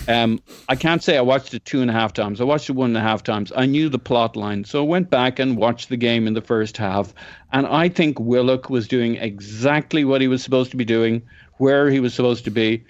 [0.07, 2.39] Um, I can't say I watched it two and a half times.
[2.39, 3.51] I watched it one and a half times.
[3.55, 4.65] I knew the plot line.
[4.65, 7.11] So I went back and watched the game in the first half.
[7.51, 11.23] And I think Willock was doing exactly what he was supposed to be doing,
[11.57, 12.83] where he was supposed to be.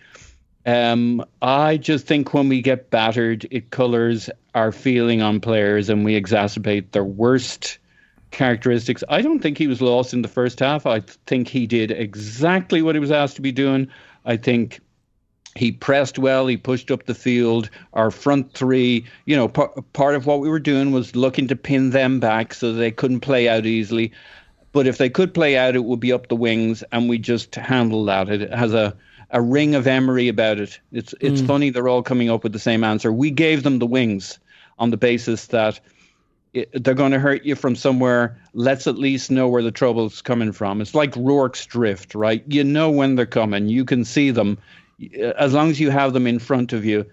[0.68, 6.06] Um, I just think when we get battered, it colors our feeling on players and
[6.06, 7.80] we exacerbate their worst
[8.32, 9.04] characteristics.
[9.10, 10.86] I don't think he was lost in the first half.
[10.86, 13.88] I think he did exactly what he was asked to be doing.
[14.26, 14.82] I think
[15.56, 16.46] He pressed well.
[16.48, 17.70] He pushed up the field.
[17.94, 21.56] Our front three, you know, par- part of what we were doing was looking to
[21.56, 24.12] pin them back so they couldn't play out easily.
[24.72, 27.56] But if they could play out, it would be up the wings, and we just
[27.56, 28.30] handled that.
[28.30, 28.96] It has a
[29.32, 30.80] a ring of Emery about it.
[30.92, 33.12] It's it's funny they're all coming up with the same answer.
[33.12, 34.40] We gave them the wings
[34.80, 35.80] on the basis that
[36.54, 38.40] it, they're going to hurt you from somewhere.
[38.54, 40.82] Let's at least know where the trouble's coming from.
[40.82, 42.44] It's like Rorke's drift, right?
[42.48, 43.68] You know when they're coming.
[43.68, 44.58] You can see them
[45.38, 47.06] as long as you have them in front of you.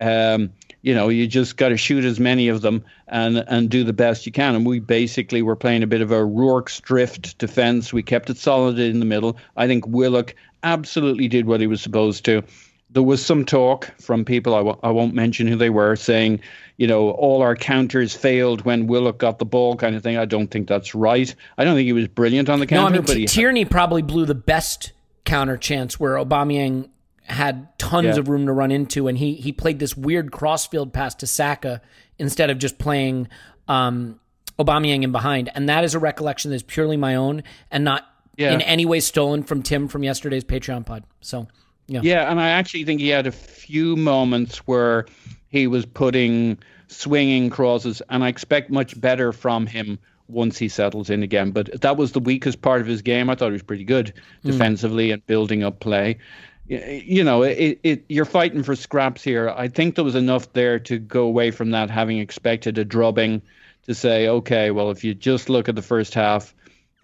[0.00, 3.84] Um, you know, you just got to shoot as many of them and and do
[3.84, 4.56] the best you can.
[4.56, 7.92] And we basically were playing a bit of a Rorke's drift defense.
[7.92, 9.36] We kept it solid in the middle.
[9.56, 12.42] I think Willock absolutely did what he was supposed to.
[12.90, 16.40] There was some talk from people, I w- I won't mention who they were, saying,
[16.76, 20.18] you know, all our counters failed when Willock got the ball, kind of thing.
[20.18, 21.34] I don't think that's right.
[21.56, 22.82] I don't think he was brilliant on the counter.
[22.82, 24.92] No, I mean but he Tierney probably blew the best
[25.24, 26.90] counter chance where Aubameyang
[27.24, 28.18] had tons Yeah.
[28.18, 31.80] of room to run into, and he he played this weird crossfield pass to Saka
[32.18, 33.28] instead of just playing
[33.68, 34.20] um,
[34.58, 38.06] Aubameyang in behind, and that is a recollection that is purely my own and not
[38.36, 38.52] Yeah.
[38.52, 41.04] in any way stolen from Tim from yesterday's Patreon pod.
[41.20, 41.48] So
[41.86, 45.06] yeah, Yeah, and I actually think he had a few moments where
[45.48, 51.10] he was putting swinging crosses, and I expect much better from him once he settles
[51.10, 51.50] in again.
[51.50, 53.28] But that was the weakest part of his game.
[53.28, 54.14] I thought he was pretty good
[54.44, 56.18] defensively and building up play.
[56.66, 59.50] You know, it, it you're fighting for scraps here.
[59.50, 63.42] I think there was enough there to go away from that, having expected a drubbing,
[63.86, 66.54] to say, okay, well, if you just look at the first half,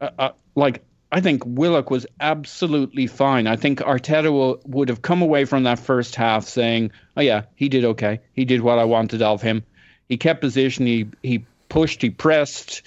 [0.01, 3.47] uh, uh, like I think Willock was absolutely fine.
[3.47, 7.69] I think Arteta would have come away from that first half saying, "Oh yeah, he
[7.69, 8.21] did okay.
[8.35, 9.65] He did what I wanted of him.
[10.09, 10.87] He kept position.
[10.87, 12.03] He he pushed.
[12.03, 12.83] He pressed.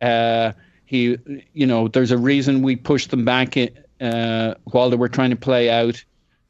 [0.00, 0.52] Uh,
[0.86, 1.18] he
[1.52, 3.70] you know there's a reason we pushed them back in,
[4.00, 6.02] uh, while they were trying to play out.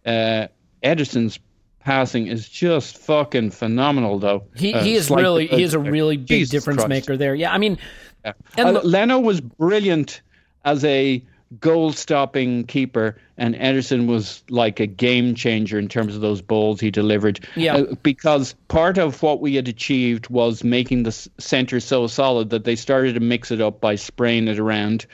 [0.06, 0.46] Uh,
[0.84, 1.40] Ederson's
[1.80, 4.44] passing is just fucking phenomenal, though.
[4.54, 6.88] he Uh, he is really he is a really big Jesus difference Christ.
[6.88, 7.34] maker there.
[7.34, 7.78] Yeah, I mean,
[8.24, 8.32] Yeah.
[8.56, 10.20] And Uh, Leno was brilliant
[10.64, 11.22] as a
[11.58, 16.78] goal stopping keeper, and Ederson was like a game changer in terms of those balls
[16.80, 17.40] he delivered.
[17.56, 17.76] Yeah.
[17.76, 22.64] Uh, because part of what we had achieved was making the center so solid that
[22.64, 25.06] they started to mix it up by spraying it around.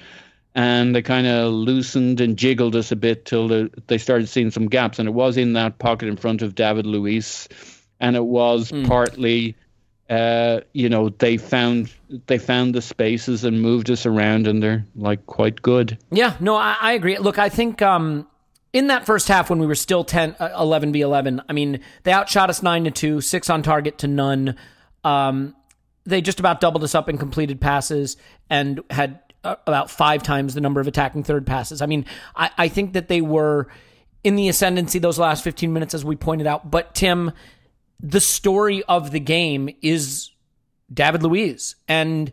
[0.54, 4.50] And they kind of loosened and jiggled us a bit till the, they started seeing
[4.50, 4.98] some gaps.
[4.98, 7.48] And it was in that pocket in front of David Luiz.
[8.00, 8.84] And it was Hmm.
[8.84, 9.56] partly
[10.08, 11.92] uh, you know, they found
[12.26, 15.98] they found the spaces and moved us around, and they're like quite good.
[16.10, 17.18] Yeah, no, I, I agree.
[17.18, 18.26] Look, I think um,
[18.72, 21.80] in that first half when we were still 10, uh, 11 v 11, I mean,
[22.02, 24.56] they outshot us 9 to 2, 6 on target to none.
[25.02, 25.56] Um,
[26.04, 28.16] they just about doubled us up in completed passes
[28.48, 31.80] and had uh, about five times the number of attacking third passes.
[31.82, 33.68] I mean, I, I think that they were
[34.22, 36.70] in the ascendancy those last 15 minutes, as we pointed out.
[36.70, 37.32] But, Tim,
[38.00, 40.30] the story of the game is
[40.92, 41.76] David Luiz.
[41.88, 42.30] And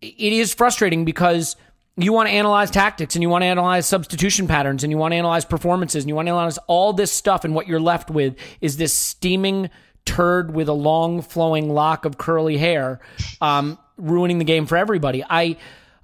[0.00, 1.56] it is frustrating because
[1.96, 5.12] you want to analyze tactics and you want to analyze substitution patterns and you want
[5.12, 7.44] to analyze performances and you want to analyze all this stuff.
[7.44, 9.70] And what you're left with is this steaming
[10.04, 13.00] turd with a long flowing lock of curly hair
[13.40, 15.24] um, ruining the game for everybody.
[15.28, 15.56] I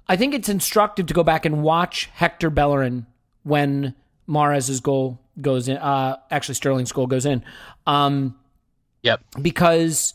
[0.05, 3.05] i think it's instructive to go back and watch hector bellerin
[3.43, 3.95] when
[4.27, 7.43] Mahrez's goal goes in uh, actually sterling's goal goes in.
[7.87, 8.35] Um,
[9.03, 9.21] Yep.
[9.41, 10.13] because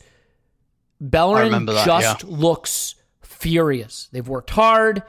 [0.99, 2.29] Bellerin that, just yeah.
[2.29, 4.09] looks furious.
[4.11, 5.03] They've worked hard.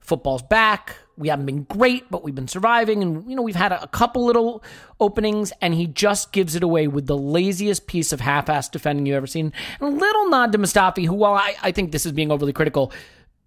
[0.00, 0.96] Football's back.
[1.16, 3.02] We haven't been great, but we've been surviving.
[3.02, 4.62] And, you know, we've had a, a couple little
[4.98, 9.06] openings, and he just gives it away with the laziest piece of half assed defending
[9.06, 9.52] you've ever seen.
[9.80, 12.52] And a little nod to Mustafi, who, while I, I think this is being overly
[12.52, 12.92] critical,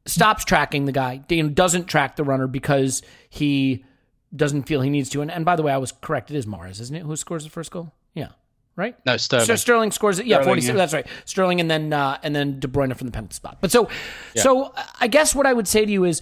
[0.06, 3.84] stops tracking the guy, you know, doesn't track the runner because he
[4.36, 5.22] doesn't feel he needs to.
[5.22, 6.30] And, and by the way, I was correct.
[6.32, 7.04] It is Mahrez, isn't it?
[7.04, 7.94] Who scores the first goal?
[8.76, 8.84] Yeah.
[8.84, 8.96] Right?
[9.06, 9.46] No, Sterling.
[9.46, 10.26] So Sterling scores it.
[10.26, 10.68] Yeah, Sterling, 46.
[10.68, 10.78] yeah.
[10.78, 11.08] That's right.
[11.26, 13.58] Sterling and then uh, and then De Bruyne from the penalty spot.
[13.62, 13.90] But so
[14.36, 16.22] so I guess what I would say to you is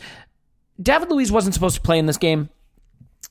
[0.81, 2.49] David Luiz wasn't supposed to play in this game.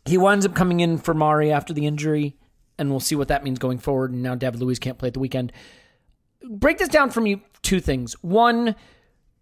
[0.07, 2.37] He winds up coming in for Mari after the injury,
[2.79, 4.13] and we'll see what that means going forward.
[4.13, 5.53] And now David Luiz can't play at the weekend.
[6.49, 7.43] Break this down for me.
[7.61, 8.15] Two things.
[8.23, 8.75] One,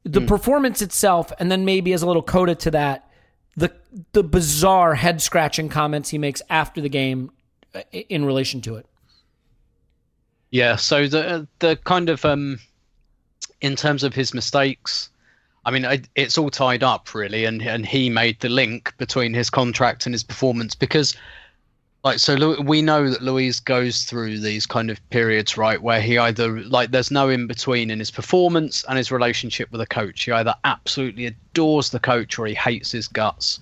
[0.03, 3.09] the performance itself, and then maybe as a little coda to that,
[3.57, 3.73] the
[4.13, 7.31] the bizarre head scratching comments he makes after the game
[7.75, 8.87] uh, in relation to it.
[10.51, 12.59] Yeah, so the the kind of um,
[13.61, 15.11] in terms of his mistakes,
[15.65, 19.51] I mean, it's all tied up really, and and he made the link between his
[19.51, 21.15] contract and his performance because,
[22.05, 26.17] Like so, we know that Luiz goes through these kind of periods, right, where he
[26.17, 30.25] either like there's no in between in his performance and his relationship with the coach.
[30.25, 33.59] He either absolutely adores the coach or he hates his guts,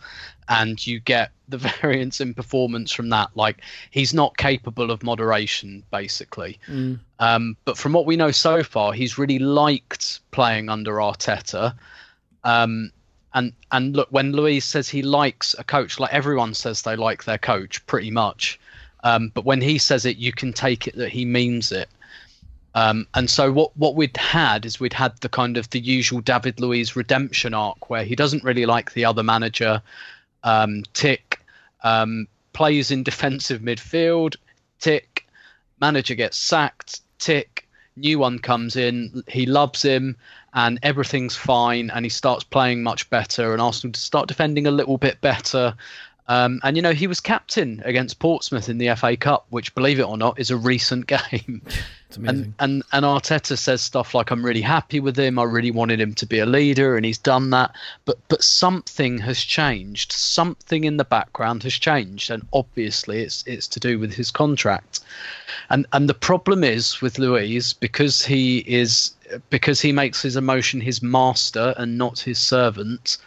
[0.49, 3.31] and you get the variance in performance from that.
[3.35, 3.59] Like
[3.91, 6.59] he's not capable of moderation, basically.
[7.19, 11.75] Um, but from what we know so far, he's really liked playing under Arteta.
[12.45, 12.93] Um,
[13.35, 17.25] and and look, when Luiz says he likes a coach, like everyone says they like
[17.25, 18.59] their coach, pretty much.
[19.05, 21.89] Um, but when he says it, you can take it that he means it.
[22.75, 26.21] Um, and so what what we'd had is we'd had the kind of the usual
[26.21, 29.83] David Luiz redemption arc where he doesn't really like the other manager.
[30.47, 31.41] Um, tick
[31.83, 34.37] um, plays in defensive midfield.
[34.79, 35.27] Tick
[35.81, 37.01] manager gets sacked.
[37.19, 37.67] Tick
[37.97, 39.23] new one comes in.
[39.29, 40.17] He loves him
[40.55, 44.99] and everything's fine and he starts playing much better and Arsenal start defending a little
[44.99, 45.75] bit better.
[46.29, 50.01] Um, and you know he was captain against Portsmouth in the FA Cup, which, believe
[50.01, 51.63] it or not, is a recent game.
[52.09, 52.55] It's amazing.
[52.61, 55.39] And, and and Arteta says stuff like, "I'm really happy with him.
[55.39, 59.19] I really wanted him to be a leader, and he's done that." But but something
[59.19, 60.13] has changed.
[60.13, 65.01] Something in the background has changed, and obviously it's it's to do with his contract.
[65.69, 69.13] And and the problem is with Luiz because he is
[69.51, 73.19] because he makes his emotion his master and not his servant.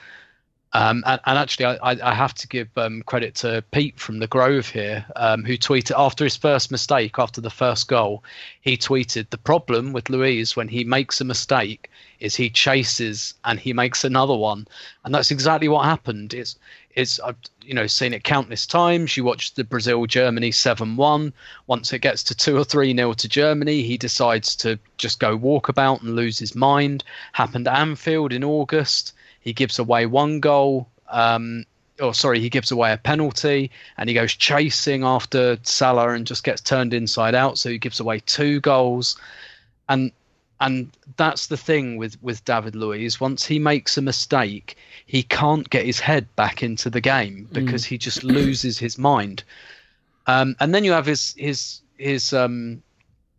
[0.74, 4.28] Um, and, and actually, I, I have to give um, credit to Pete from the
[4.28, 8.24] Grove here, um, who tweeted after his first mistake, after the first goal,
[8.62, 11.90] he tweeted the problem with Luiz when he makes a mistake
[12.20, 14.68] is he chases and he makes another one,
[15.04, 16.34] and that's exactly what happened.
[16.34, 16.58] It's
[16.96, 19.16] it's I've you know seen it countless times.
[19.16, 21.34] You watch the Brazil Germany seven one.
[21.68, 25.38] Once it gets to two or three nil to Germany, he decides to just go
[25.38, 27.04] walkabout and lose his mind.
[27.34, 29.14] Happened at Anfield in August.
[29.40, 30.90] He gives away one goal.
[31.10, 31.66] Um,
[32.00, 36.44] or sorry, he gives away a penalty and he goes chasing after Salah and just
[36.44, 37.58] gets turned inside out.
[37.58, 39.18] So he gives away two goals,
[39.88, 40.12] and
[40.62, 43.20] and that's the thing with with David Luiz.
[43.20, 47.86] Once he makes a mistake, he can't get his head back into the game because
[47.86, 49.44] he just loses his mind.
[50.28, 52.84] Um, and then you have his his his um,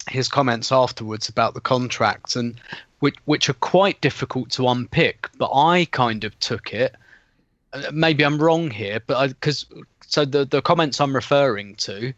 [0.09, 2.61] his comments afterwards about the contract and
[3.01, 5.29] which which are quite difficult to unpick.
[5.37, 6.95] But I kind of took it.
[7.73, 9.67] uh, Maybe I'm wrong here, but because
[10.07, 12.13] so the the comments I'm referring to,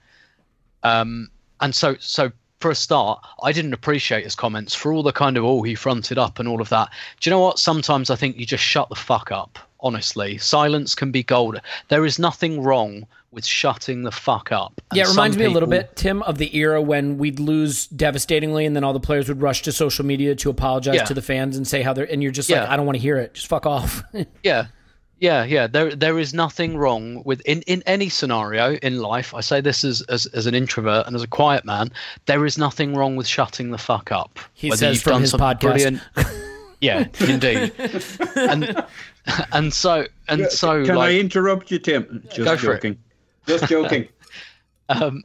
[0.83, 1.29] um,
[1.61, 2.31] and so so
[2.61, 5.75] for a start, I didn't appreciate his comments for all the kind of oh he
[5.75, 6.91] fronted up and all of that.
[7.21, 7.59] Do you know what?
[7.59, 9.59] Sometimes I think you just shut the fuck up.
[9.81, 11.61] Honestly, silence can be gold.
[11.89, 14.81] There is nothing wrong with shutting the fuck up.
[14.91, 17.41] And Yeah, it reminds some me a little bit, Tim, of the era when we'd
[17.41, 21.05] lose devastatingly, and then all the players would rush to social media to apologize Yeah.
[21.05, 22.61] to the fans and say how they're, and you're just Yeah.
[22.63, 23.35] like, I don't want to hear it.
[23.35, 24.03] Just fuck off.
[24.43, 24.67] Yeah.
[25.19, 25.69] Yeah, yeah.
[25.69, 29.33] There there is nothing wrong with in, in any scenario in life.
[29.35, 31.93] I say this as, as as an introvert and as a quiet man,
[32.27, 34.41] there is nothing wrong with shutting the fuck up.
[34.53, 36.01] He says from his podcast.
[36.81, 37.73] yeah, indeed.
[38.37, 38.85] and
[39.53, 42.25] and so and so Can like I interrupt you, Tim?
[42.27, 42.99] Just Go for it.
[43.47, 44.09] Just joking.
[44.89, 45.23] um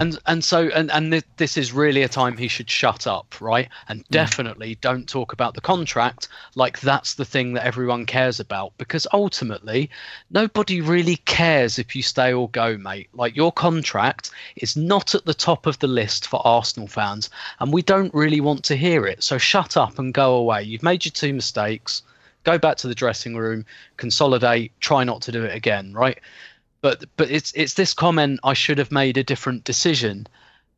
[0.00, 3.40] and and so and and thi- this is really a time he should shut up
[3.40, 3.68] right?
[3.88, 8.72] And definitely don't talk about the contract like that's the thing that everyone cares about
[8.76, 9.90] because ultimately
[10.30, 13.08] nobody really cares if you stay or go mate.
[13.12, 17.72] Like your contract is not at the top of the list for arsenal fans and
[17.72, 19.22] we don't really want to hear it.
[19.22, 20.64] So shut up and go away.
[20.64, 22.02] You've made your two mistakes.
[22.42, 23.64] Go back to the dressing room
[23.96, 26.18] consolidate try not to do it again right
[26.84, 30.26] but but it's it's this comment I should have made a different decision,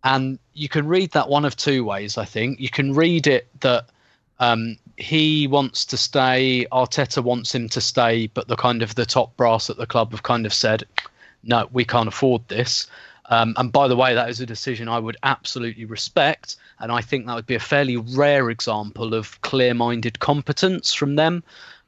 [0.04, 2.16] and you can read that one of two ways.
[2.16, 3.86] I think you can read it that
[4.38, 9.04] um, he wants to stay, Arteta wants him to stay, but the kind of the
[9.04, 10.84] top brass at the club have kind of said,
[11.42, 12.86] no, we can't afford this.
[13.28, 17.00] Um, and by the way, that is a decision I would absolutely respect, and I
[17.00, 21.42] think that would be a fairly rare example of clear-minded competence from them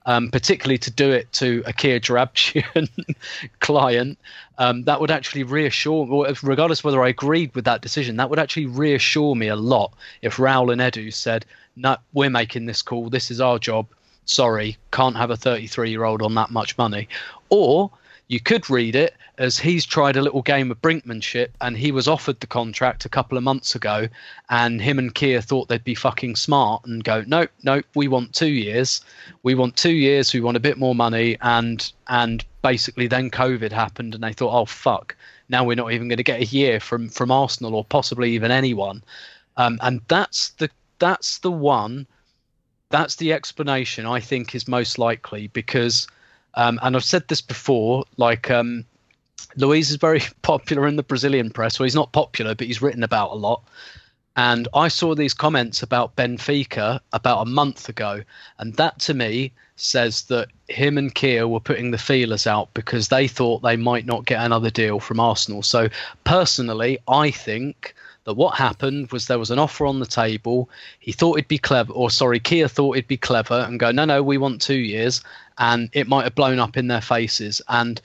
[0.09, 2.89] um, particularly to do it to a Kia Joorabchian
[3.61, 4.19] client,
[4.57, 6.07] um, that would actually reassure,
[6.43, 9.93] regardless whether I agreed with that decision, that would actually reassure me a lot
[10.23, 11.45] if Raul and Edu said,
[11.77, 13.87] no, we're making this call, this is our job,
[14.25, 17.07] sorry, can't have a 33 year old on that much money.
[17.51, 17.91] Or
[18.29, 22.07] you could read it as he's tried a little game of brinkmanship and he was
[22.07, 24.07] offered the contract a couple of months ago
[24.51, 28.35] and him and Kia thought they'd be fucking smart and go nope, nope, we want
[28.35, 29.01] 2 years.
[29.43, 31.39] We want 2 years we want a bit more money.
[31.41, 35.17] And and basically then covid happened and they thought oh fuck.
[35.49, 38.51] Now we're not even going to get a year from from Arsenal or possibly even
[38.51, 39.03] anyone.
[39.57, 40.69] Um, and that's the
[40.99, 42.07] that's the one
[42.91, 46.07] that's the explanation I think is most likely because,
[46.59, 48.85] um, and I've said this before, like um,
[49.57, 51.79] Luiz is very popular in the Brazilian press.
[51.79, 53.63] Well, he's not popular, but he's written about a lot.
[54.37, 58.23] And I saw these comments about Benfica about a month ago,
[58.59, 63.07] and that to me says that him and Kia were putting the feelers out because
[63.07, 65.63] they thought they might not get another deal from Arsenal.
[65.63, 65.89] So
[66.25, 67.95] personally, I think
[68.29, 70.69] that what happened was there was an offer on the table.
[71.01, 74.05] He thought it'd be clever, or sorry, Kia thought it'd be clever and go, no,
[74.05, 75.23] no, we want two years,
[75.57, 77.63] and it might have blown up in their faces.
[77.69, 78.03] And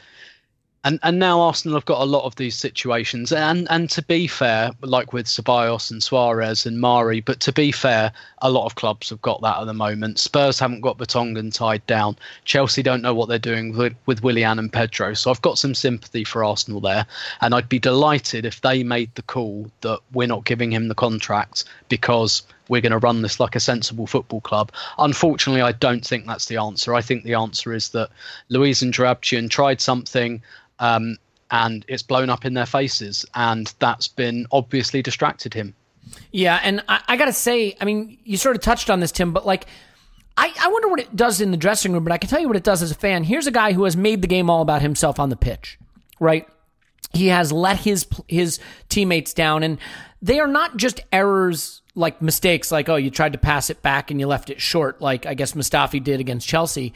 [0.83, 3.31] and and now Arsenal have got a lot of these situations.
[3.31, 7.71] And and to be fair, like with Ceballos and Soares and Mari, but to be
[7.71, 8.11] fair,
[8.41, 10.19] a lot of clubs have got that at the moment.
[10.19, 12.17] Spurs haven't got Vertonghen tied down.
[12.43, 15.13] Chelsea don't know what they're doing with, with Willian and Pedro.
[15.13, 17.05] So I've got some sympathy for Arsenal there,
[17.39, 20.95] and I'd be delighted if they made the call that we're not giving him the
[20.95, 22.43] contract because
[22.73, 24.71] we're going to run this like a sensible football club.
[24.97, 26.95] Unfortunately, I don't think that's the answer.
[26.95, 28.09] I think the answer is that
[28.49, 30.41] Luiz and Joorabchian tried something
[30.79, 31.17] um,
[31.51, 35.75] and it's blown up in their faces, and that's been obviously distracted him.
[36.31, 39.11] Yeah, and I, I got to say, I mean, you sort of touched on this,
[39.11, 39.67] Tim, but like,
[40.35, 42.47] I, I wonder what it does in the dressing room, but I can tell you
[42.47, 43.23] what it does as a fan.
[43.23, 45.77] Here's a guy who has made the game all about himself on the pitch,
[46.19, 46.47] right?
[47.13, 48.59] He has let his his
[48.89, 49.77] teammates down, and
[50.23, 54.11] they are not just errors like mistakes, like oh, you tried to pass it back
[54.11, 56.93] and you left it short, like I guess Mustafi did against Chelsea.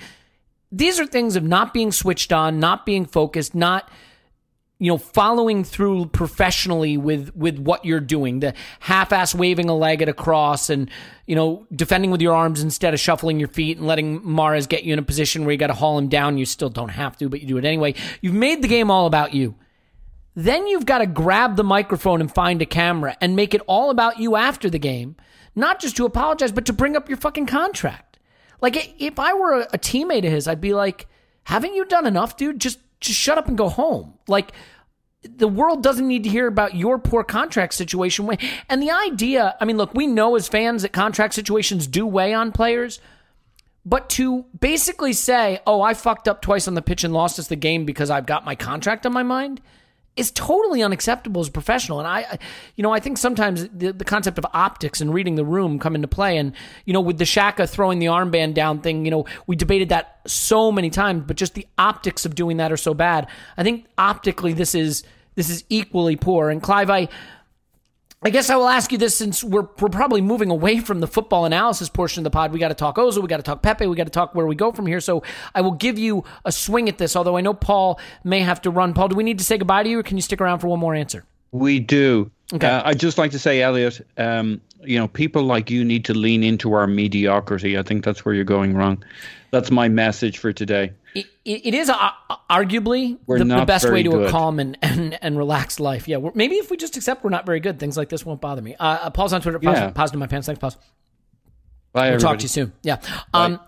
[0.71, 3.89] These are things of not being switched on, not being focused, not
[4.79, 8.39] you know following through professionally with with what you're doing.
[8.39, 10.89] The half-ass waving a leg at a cross and
[11.25, 14.83] you know defending with your arms instead of shuffling your feet and letting Mahrez get
[14.83, 16.37] you in a position where you got to haul him down.
[16.37, 17.93] You still don't have to but you do it anyway.
[18.21, 19.55] You've made the game all about you
[20.39, 23.89] then you've got to grab the microphone and find a camera and make it all
[23.89, 25.15] about you after the game
[25.55, 28.07] not just to apologize but to bring up your fucking contract
[28.61, 31.07] like if I were a teammate of his, I'd be like,
[31.43, 32.59] "Haven't you done enough, dude?
[32.59, 34.51] Just just shut up and go home." Like
[35.23, 38.29] the world doesn't need to hear about your poor contract situation.
[38.69, 42.33] And the idea, I mean, look, we know as fans that contract situations do weigh
[42.33, 42.99] on players,
[43.85, 47.47] but to basically say, "Oh, I fucked up twice on the pitch and lost us
[47.47, 49.61] the game because I've got my contract on my mind,"
[50.17, 51.99] is totally unacceptable as a professional.
[51.99, 52.39] And I,
[52.75, 55.95] you know, I think sometimes the, the concept of optics and reading the room come
[55.95, 56.37] into play.
[56.37, 56.53] And,
[56.85, 60.19] you know, with the Xhaka throwing the armband down thing, you know, we debated that
[60.25, 63.27] so many times, but just the optics of doing that are so bad.
[63.57, 65.03] I think optically this is,
[65.35, 66.49] this is equally poor.
[66.49, 67.09] And Clive, I,
[68.23, 71.07] I guess I will ask you this since we're, we're probably moving away from the
[71.07, 72.51] football analysis portion of the pod.
[72.51, 74.47] We got to talk Ozil, we got to talk Pepe, we got to talk where
[74.47, 74.99] we go from here.
[74.99, 75.21] So
[75.53, 78.71] I will give you a swing at this, although I know Paul may have to
[78.71, 78.95] run.
[78.95, 80.67] Paul, do we need to say goodbye to you or can you stick around for
[80.67, 81.25] one more answer?
[81.51, 82.31] We do.
[82.53, 82.67] Okay.
[82.67, 86.13] Uh, I'd just like to say, Elliot, um, you know, people like you need to
[86.13, 87.77] lean into our mediocrity.
[87.77, 89.03] I think that's where you're going wrong.
[89.51, 90.91] That's my message for today.
[91.15, 92.09] it, it is uh,
[92.49, 96.07] arguably the, the best way to a calm and, and, and relaxed life.
[96.07, 98.61] Yeah, maybe if we just accept we're not very good, things like this won't bother
[98.61, 98.75] me.
[98.75, 99.59] Uh, uh, Paul's on Twitter.
[99.59, 99.89] Pause, Yeah.
[99.91, 100.47] pause to my pants.
[100.47, 100.75] Thanks, pause.
[101.93, 102.23] Bye, We'll everybody.
[102.23, 102.73] talk to you soon.
[102.83, 102.97] Yeah.
[103.33, 103.59] Um,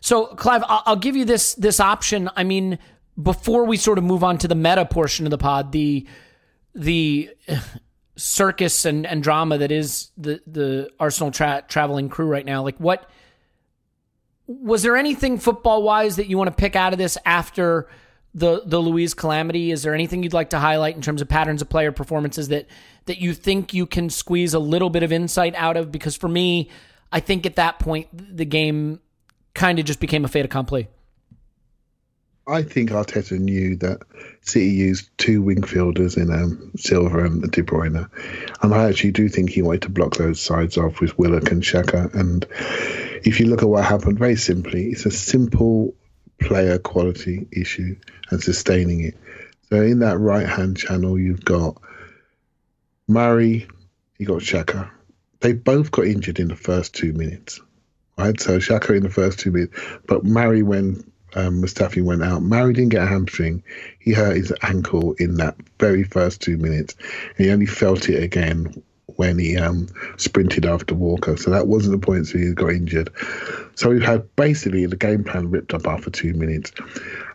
[0.00, 2.28] so, Clive, I'll, I'll give you this this option.
[2.36, 2.78] I mean,
[3.20, 6.06] before we sort of move on to the meta portion of the pod, the
[6.74, 7.30] the
[8.16, 12.62] circus and, and drama that is the the Arsenal tra- traveling crew right now.
[12.62, 13.08] Like, what
[14.48, 17.86] was there anything football wise that you want to pick out of this after
[18.34, 19.70] the the Luiz calamity?
[19.70, 22.66] Is there anything you'd like to highlight in terms of patterns of player performances that
[23.04, 25.92] that you think you can squeeze a little bit of insight out of?
[25.92, 26.70] Because for me,
[27.12, 29.00] I think at that point the game
[29.54, 30.88] kind of just became a fait accompli.
[32.46, 34.00] I think Arteta knew that
[34.40, 38.08] City used two wing fielders in um, Silva and De Bruyne,
[38.62, 41.62] and I actually do think he wanted to block those sides off with Willock and
[41.62, 42.14] Xhaka.
[42.14, 42.46] And
[43.24, 45.94] if you look at what happened, very simply, it's a simple
[46.40, 47.96] player quality issue
[48.30, 49.16] and sustaining it.
[49.68, 51.76] So in that right hand channel, you've got
[53.06, 53.68] Mari,
[54.18, 54.90] you got Xhaka.
[55.40, 57.60] They both got injured in the first two minutes.
[58.16, 61.04] Right, so Xhaka in the first two minutes, but Mari when
[61.34, 62.42] um, Mustafi went out.
[62.42, 63.62] Mari didn't get a hamstring.
[63.98, 66.96] He hurt his ankle in that very first two minutes.
[67.36, 68.82] And he only felt it again
[69.18, 71.36] when he um, sprinted after Walker.
[71.36, 73.10] So that wasn't the point where he got injured.
[73.74, 76.70] So we had basically the game plan ripped up after two minutes.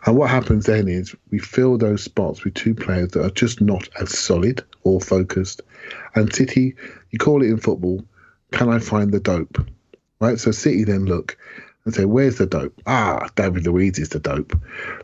[0.06, 3.60] And what happens then is we fill those spots with two players that are just
[3.60, 5.60] not as solid or focused.
[6.14, 6.74] And City,
[7.10, 8.02] you call it in football,
[8.50, 9.58] can I find the dope?
[10.20, 10.40] Right?
[10.40, 11.36] So City then look
[11.84, 12.80] and say, "Where's the dope?
[12.86, 14.58] Ah, David Luiz is the dope.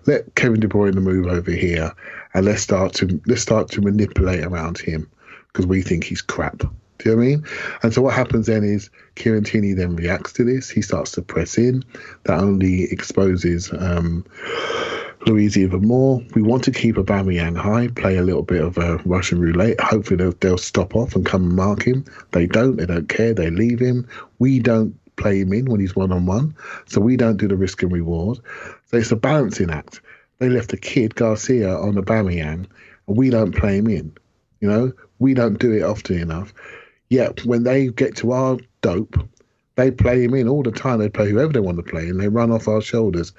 [0.07, 1.93] Let Kevin De Bruyne move over here,
[2.33, 5.11] and let's start to let's start to manipulate around him
[5.53, 6.59] because we think he's crap."
[7.01, 7.47] Do you know what I mean?
[7.83, 10.69] And so what happens then is Kieran Tierney then reacts to this.
[10.69, 11.83] He starts to press in.
[12.25, 14.27] That only exposes um,
[15.27, 16.23] Luiz even more.
[16.35, 19.81] We want to keep Aubameyang high, play a little bit of a Russian roulette.
[19.81, 22.05] Hopefully they'll, they'll stop off and come and mark him.
[22.33, 22.77] They don't.
[22.77, 23.33] They don't care.
[23.33, 24.07] They leave him.
[24.39, 26.55] We don't play him in when he's one on one,
[26.87, 28.41] so we don't do the risk and reward.
[28.87, 30.01] So it's a balancing act.
[30.39, 32.67] They left a kid Garcia on Aubameyang,
[33.07, 34.13] and we don't play him in.
[34.61, 36.53] You know, we don't do it often enough.
[37.09, 39.17] Yet when they get to our dope,
[39.77, 40.99] they play him in all the time.
[40.99, 43.33] They play whoever they want to play, and they run off our shoulders.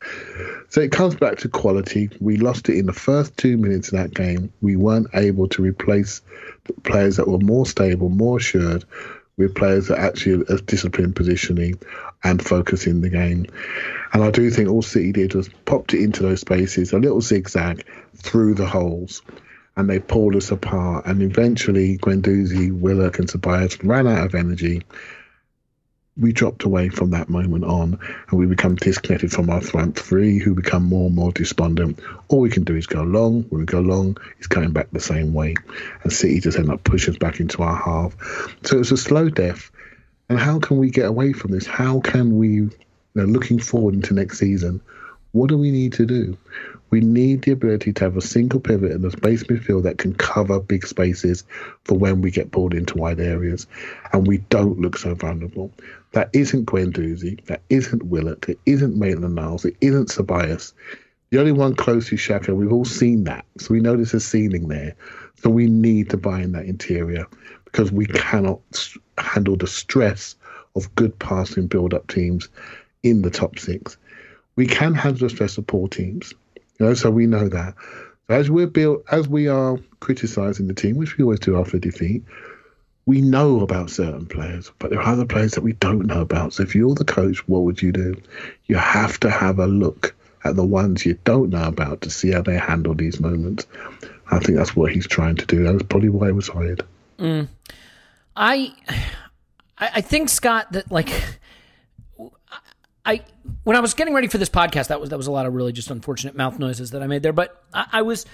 [0.70, 2.10] So it comes back to quality.
[2.20, 4.52] We lost it in the first two minutes of that game.
[4.62, 6.22] We weren't able to replace
[6.84, 8.86] players that were more stable, more assured,
[9.38, 11.80] with players that actually are disciplined positioning
[12.24, 13.46] and focusing the game.
[14.14, 17.22] And I do think all City did was popped it into those spaces, a little
[17.22, 19.22] zigzag through the holes.
[19.78, 21.06] And they pulled us apart.
[21.06, 24.84] And eventually, Guendouzi, Willock, and Tobias ran out of energy
[26.18, 27.98] we dropped away from that moment on
[28.30, 32.00] and we become disconnected from our front three who become more and more despondent.
[32.28, 33.44] All we can do is go long.
[33.44, 35.56] When we go long, it's coming back the same way.
[36.04, 38.16] And City just end up pushing us back into our half.
[38.64, 39.72] So it's a slow death.
[40.30, 41.66] And how can we get away from this?
[41.66, 42.72] How can we, you
[43.16, 44.82] know, looking forward into next season,
[45.34, 46.38] what do we need to do?
[46.90, 50.14] We need the ability to have a single pivot in the space midfield that can
[50.14, 51.46] cover big spaces
[51.86, 53.66] for when we get pulled into wide areas.
[54.12, 55.72] And we don't look so vulnerable.
[56.12, 57.46] That isn't Guendouzi.
[57.46, 59.64] That isn't Willock, It isn't Maitland Niles.
[59.64, 60.74] It isn't Tobias.
[61.30, 62.54] The only one close is Xhaka.
[62.54, 63.46] We've all seen that.
[63.58, 64.96] So we know there's a ceiling there.
[65.42, 67.26] So we need to buy in that interior
[67.64, 68.60] because we cannot
[69.18, 70.36] handle the stress
[70.76, 72.50] of good passing build up teams
[73.04, 73.98] in the top six.
[74.56, 76.34] We can handle the stress of poor teams.
[76.80, 77.76] You know, so we know that.
[78.30, 82.24] As we're built, as we are criticizing the team, which we always do after defeat,
[83.06, 86.54] we know about certain players, but there are other players that we don't know about.
[86.54, 88.16] So if you're the coach, what would you do?
[88.68, 92.32] You have to have a look at the ones you don't know about to see
[92.32, 93.66] how they handle these moments.
[94.30, 95.64] I think that's what he's trying to do.
[95.64, 96.86] That's probably why he was hired.
[97.20, 97.48] Mm.
[98.36, 98.74] I,
[99.78, 101.10] I think Scott that like,
[103.06, 103.24] I
[103.64, 105.54] when I was getting ready for this podcast, that was that was a lot of
[105.54, 107.34] really just unfortunate mouth noises that I made there.
[107.34, 108.26] But I, I was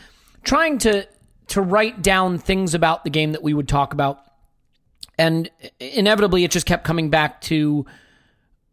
[0.43, 1.07] trying to
[1.47, 4.27] to write down things about the game that we would talk about
[5.17, 5.49] and
[5.79, 7.85] inevitably it just kept coming back to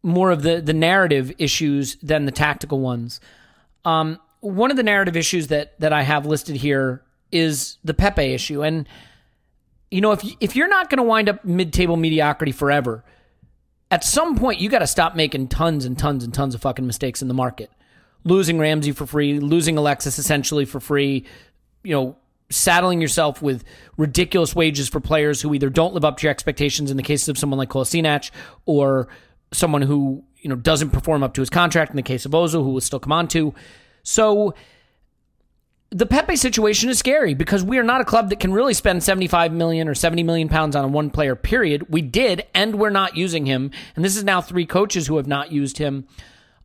[0.03, 3.21] more of the the narrative issues than the tactical ones.
[3.85, 8.23] Um, one of the narrative issues that that I have listed here is the Pepe
[8.23, 8.87] issue, and
[9.91, 13.05] you know if if you're not going to wind up mid table mediocrity forever,
[13.91, 16.87] at some point you got to stop making tons and tons and tons of fucking
[16.87, 17.71] mistakes in the market.
[18.25, 21.25] Losing Ramsey for free, losing Alexis essentially for free,
[21.83, 22.17] you know,
[22.51, 23.65] saddling yourself with
[23.97, 27.29] ridiculous wages for players who either don't live up to your expectations in the case
[27.29, 28.31] of someone like Kolasinac
[28.67, 29.09] or
[29.53, 32.63] someone who you know doesn't perform up to his contract in the case of Ozil
[32.63, 33.55] who will still come on to.
[34.03, 34.55] So
[35.95, 39.05] the Pepe situation is scary because we are not a club that can really spend
[39.05, 41.87] 75 million or 70 million pounds on a one player period.
[41.89, 43.71] We did and we're not using him.
[43.95, 46.09] And this is now three coaches who have not used him.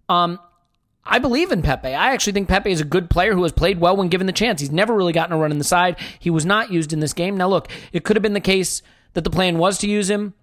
[0.10, 0.40] Um,
[1.06, 1.90] I believe in Pepe.
[1.90, 4.34] I actually think Pepe is a good player who has played well when given the
[4.34, 4.62] chance.
[4.62, 5.98] He's never really gotten a run in the side.
[6.18, 7.38] He was not used in this game.
[7.38, 8.82] Now, look, it could have been the case
[9.14, 10.34] that the plan was to use him.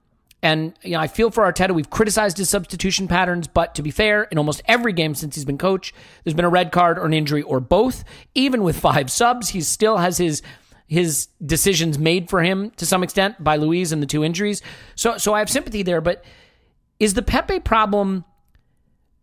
[0.47, 1.75] And you know, I feel for Arteta.
[1.75, 5.45] We've criticized his substitution patterns, but to be fair, in almost every game since he's
[5.45, 5.93] been coach,
[6.23, 8.05] there's been a red card or an injury or both.
[8.37, 10.43] Even with five subs, he still has his
[10.87, 14.63] his decisions made for him to some extent by Luiz and the two injuries.
[14.95, 16.01] So, so I have sympathy there.
[16.01, 16.25] But
[17.01, 18.25] is the Pepe problem?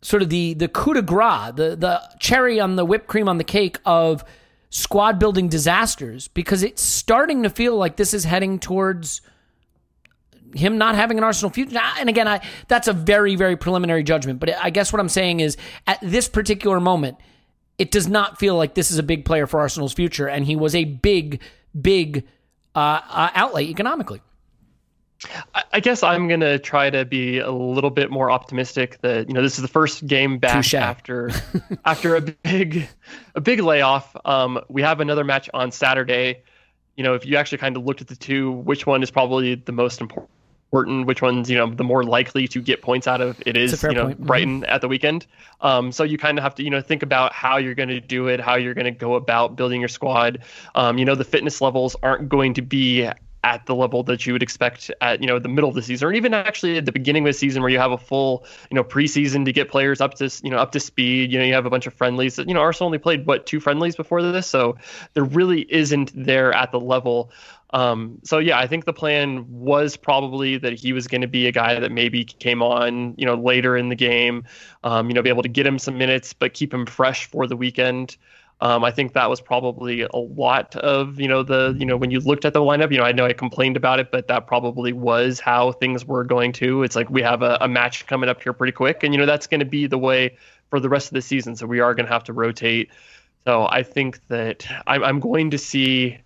[0.01, 3.37] sort of the the coup de grace, the the cherry on the whipped cream on
[3.37, 4.25] the cake of
[4.71, 9.21] squad building disasters because it's starting to feel like this is heading towards
[10.55, 11.79] him not having an Arsenal future.
[11.99, 15.39] And again, I that's a very very preliminary judgment, but I guess what I'm saying
[15.39, 17.17] is at this particular moment,
[17.77, 20.55] it does not feel like this is a big player for Arsenal's future, and he
[20.55, 21.41] was a big
[21.79, 22.25] big
[22.75, 24.21] uh, uh, outlay economically.
[25.71, 29.41] I guess I'm gonna try to be a little bit more optimistic that you know
[29.41, 30.79] this is the first game back Touché.
[30.79, 31.31] after
[31.85, 32.87] after a big
[33.35, 34.15] a big layoff.
[34.25, 36.43] Um, we have another match on Saturday.
[36.95, 39.55] You know, if you actually kind of looked at the two, which one is probably
[39.55, 40.29] the most important?
[40.73, 43.39] Which one's you know the more likely to get points out of?
[43.45, 44.25] It's a is you know point.
[44.25, 45.27] Brighton at the weekend.
[45.61, 47.99] Um, so you kind of have to you know think about how you're going to
[47.99, 50.39] do it, how you're going to go about building your squad.
[50.73, 53.07] Um, you know the fitness levels aren't going to be
[53.43, 56.07] at the level that you would expect at you know the middle of the season,
[56.07, 58.75] or even actually at the beginning of the season, where you have a full you
[58.75, 61.31] know preseason to get players up to you know up to speed.
[61.31, 62.37] You know, you have a bunch of friendlies.
[62.37, 64.77] You know, Arsenal only played what two friendlies before this, so
[65.13, 67.31] there really isn't there at the level
[67.73, 71.47] um, so yeah, I think the plan was probably that he was going to be
[71.47, 74.45] a guy that maybe came on, you know, later in the game,
[74.83, 77.47] um, you know, be able to get him some minutes, but keep him fresh for
[77.47, 78.15] the weekend.
[78.61, 82.11] Um, I think that was probably a lot of, you know, the, you know, when
[82.11, 84.45] you looked at the lineup, you know, I know I complained about it, but that
[84.45, 86.83] probably was how things were going to.
[86.83, 89.25] It's like we have a, a match coming up here pretty quick, and you know
[89.25, 90.37] that's going to be the way
[90.69, 91.55] for the rest of the season.
[91.55, 92.91] So we are going to have to rotate.
[93.45, 96.19] So I think that I'm, I'm going to see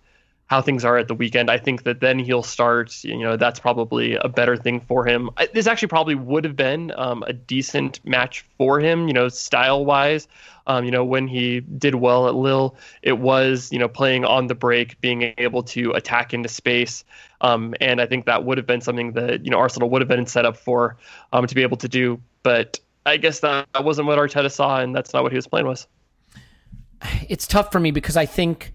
[0.48, 1.50] how things are at the weekend.
[1.50, 3.04] I think that then he'll start.
[3.04, 5.30] You know, that's probably a better thing for him.
[5.52, 9.06] This actually probably would have been um, a decent match for him.
[9.08, 10.26] You know, style wise.
[10.66, 14.46] Um, you know, when he did well at Lille, it was you know playing on
[14.46, 17.04] the break, being able to attack into space.
[17.40, 20.08] Um, and I think that would have been something that you know Arsenal would have
[20.08, 20.96] been set up for
[21.32, 22.20] um, to be able to do.
[22.42, 25.46] But I guess that, that wasn't what Arteta saw, and that's not what he was
[25.46, 25.86] playing was.
[27.28, 28.72] It's tough for me because I think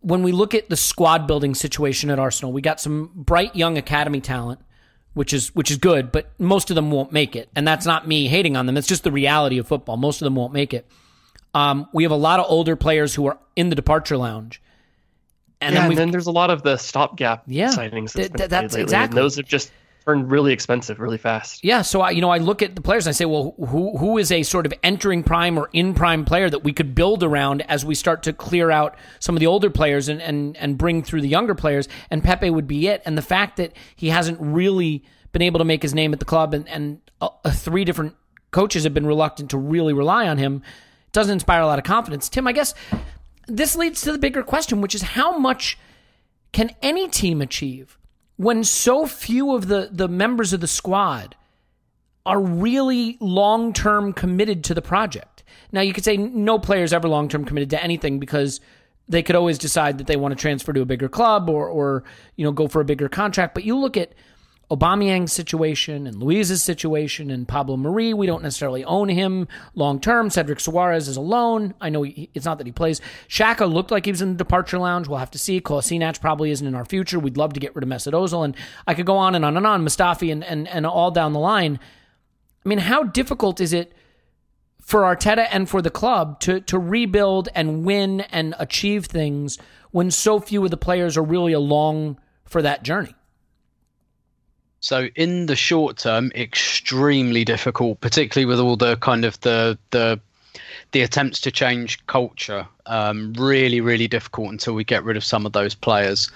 [0.00, 3.78] when we look at the squad building situation at Arsenal, we got some bright young
[3.78, 4.60] academy talent,
[5.14, 8.06] which is which is good, but most of them won't make it, and that's not
[8.06, 8.76] me hating on them.
[8.76, 9.96] It's just the reality of football.
[9.96, 10.86] Most of them won't make it.
[11.54, 14.62] Um, we have a lot of older players who are in the departure lounge,
[15.60, 18.12] and yeah, then, and then there's a lot of the stopgap yeah, signings.
[18.12, 19.18] That's, th- that's exactly.
[19.18, 19.72] And those have just
[20.14, 21.64] really expensive really fast.
[21.64, 23.96] Yeah, so I, you know, I look at the players and I say, well, who
[23.98, 27.22] who is a sort of entering prime or in prime player that we could build
[27.22, 30.78] around as we start to clear out some of the older players and and and
[30.78, 31.88] bring through the younger players?
[32.10, 33.02] And Pepe would be it.
[33.04, 36.24] And the fact that he hasn't really been able to make his name at the
[36.24, 38.16] club, and and uh, three different
[38.50, 40.62] coaches have been reluctant to really rely on him,
[41.12, 42.28] doesn't inspire a lot of confidence.
[42.28, 42.74] Tim, I guess
[43.46, 45.78] this leads to the bigger question, which is how much
[46.52, 47.97] can any team achieve
[48.38, 51.36] when so few of the, the members of the squad
[52.24, 55.42] are really long term committed to the project.
[55.72, 58.60] Now, you could say no player is ever long term committed to anything because
[59.08, 62.04] they could always decide that they want to transfer to a bigger club or, or
[62.36, 63.54] you know go for a bigger contract.
[63.54, 64.12] But you look at
[64.70, 68.12] Aubameyang's situation and Luiz's situation and Pablo Mari.
[68.12, 70.28] We don't necessarily own him long term.
[70.28, 71.74] Cedric Soares is a loan.
[71.80, 73.00] I know he, it's not that he plays.
[73.28, 75.08] Xhaka looked like he was in the departure lounge.
[75.08, 75.60] We'll have to see.
[75.60, 77.18] Kolasinac probably isn't in our future.
[77.18, 78.44] We'd love to get rid of Mesut Ozil.
[78.44, 78.54] And
[78.86, 79.86] I could go on and on and on.
[79.86, 81.80] Mustafi and, and, and all down the line.
[82.64, 83.94] I mean, how difficult is it
[84.82, 89.56] for Arteta and for the club to, to rebuild and win and achieve things
[89.92, 93.14] when so few of the players are really along for that journey?
[94.80, 100.20] So in the short term, extremely difficult, particularly with all the kind of the the
[100.92, 102.66] the attempts to change culture.
[102.86, 106.30] Um, really, really difficult until we get rid of some of those players.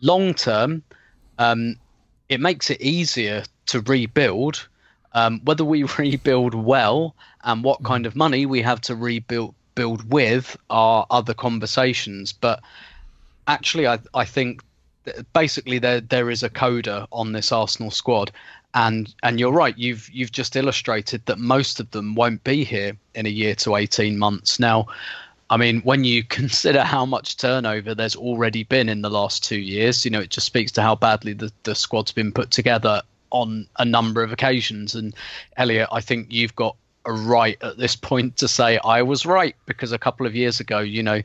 [0.00, 0.82] Long term,
[1.38, 1.76] um,
[2.28, 4.66] it makes it easier to rebuild.
[5.12, 7.14] Um, whether we rebuild well
[7.44, 7.86] and what mm.
[7.86, 12.32] kind of money we have to rebuild build with are other conversations.
[12.32, 12.60] But
[13.46, 14.62] actually, I I think
[15.32, 18.30] basically there there is a coda on this Arsenal squad,
[18.74, 19.76] and and you're right.
[19.78, 23.76] You've you've just illustrated that most of them won't be here in a year to
[23.76, 24.58] eighteen months.
[24.58, 24.86] Now,
[25.50, 29.60] I mean, when you consider how much turnover there's already been in the last two
[29.60, 33.02] years, you know, it just speaks to how badly the the squad's been put together
[33.30, 34.94] on a number of occasions.
[34.94, 35.14] And
[35.56, 36.76] Elliot, I think you've got
[37.06, 40.60] a right at this point to say I was right because a couple of years
[40.60, 41.20] ago, you know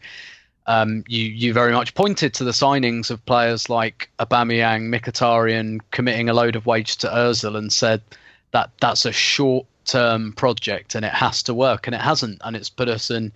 [0.70, 6.30] um, you you very much pointed to the signings of players like Aubameyang, Mkhitaryan committing
[6.30, 8.02] a load of wage to Özil and said
[8.52, 12.56] that that's a short term project and it has to work and it hasn't and
[12.56, 13.32] it's put us in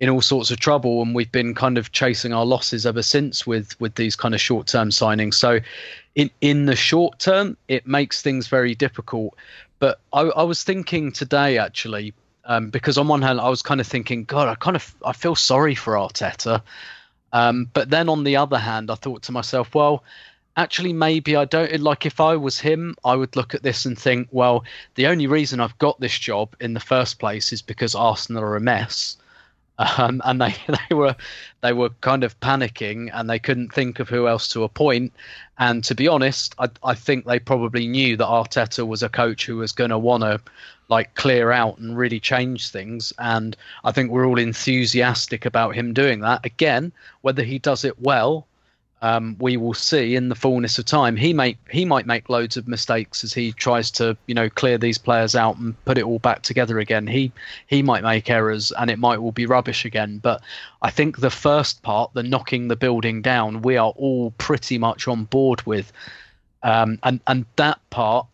[0.00, 1.02] in all sorts of trouble.
[1.02, 4.40] And we've been kind of chasing our losses ever since with with these kind of
[4.40, 5.34] short term signings.
[5.34, 5.60] So
[6.14, 9.36] in in the short term it makes things very difficult.
[9.78, 12.14] But I, I was thinking today actually
[12.44, 15.12] um, because on one hand I was kind of thinking, God, I kind of I
[15.12, 16.62] feel sorry for Arteta,
[17.32, 20.04] um, but then on the other hand, I thought to myself, well,
[20.56, 23.98] actually maybe I don't like if I was him, I would look at this and
[23.98, 24.64] think, well,
[24.94, 28.56] the only reason I've got this job in the first place is because Arsenal are
[28.56, 29.16] a mess.
[29.78, 30.54] Um, and they,
[30.90, 31.16] they were
[31.62, 35.12] they were kind of panicking and they couldn't think of who else to appoint.
[35.58, 39.46] And to be honest, I, I think they probably knew that Arteta was a coach
[39.46, 40.40] who was going to want to
[40.92, 43.14] like clear out and really change things.
[43.18, 46.44] And I think we're all enthusiastic about him doing that.
[46.44, 48.46] Again, whether he does it well,
[49.00, 51.16] um, we will see in the fullness of time.
[51.16, 54.76] He may he might make loads of mistakes as he tries to you know clear
[54.78, 57.06] these players out and put it all back together again.
[57.06, 57.32] He
[57.66, 60.18] he might make errors and it might all be rubbish again.
[60.18, 60.42] But
[60.82, 65.08] I think the first part, the knocking the building down, we are all pretty much
[65.08, 65.90] on board with,
[66.62, 68.26] um, and and that part.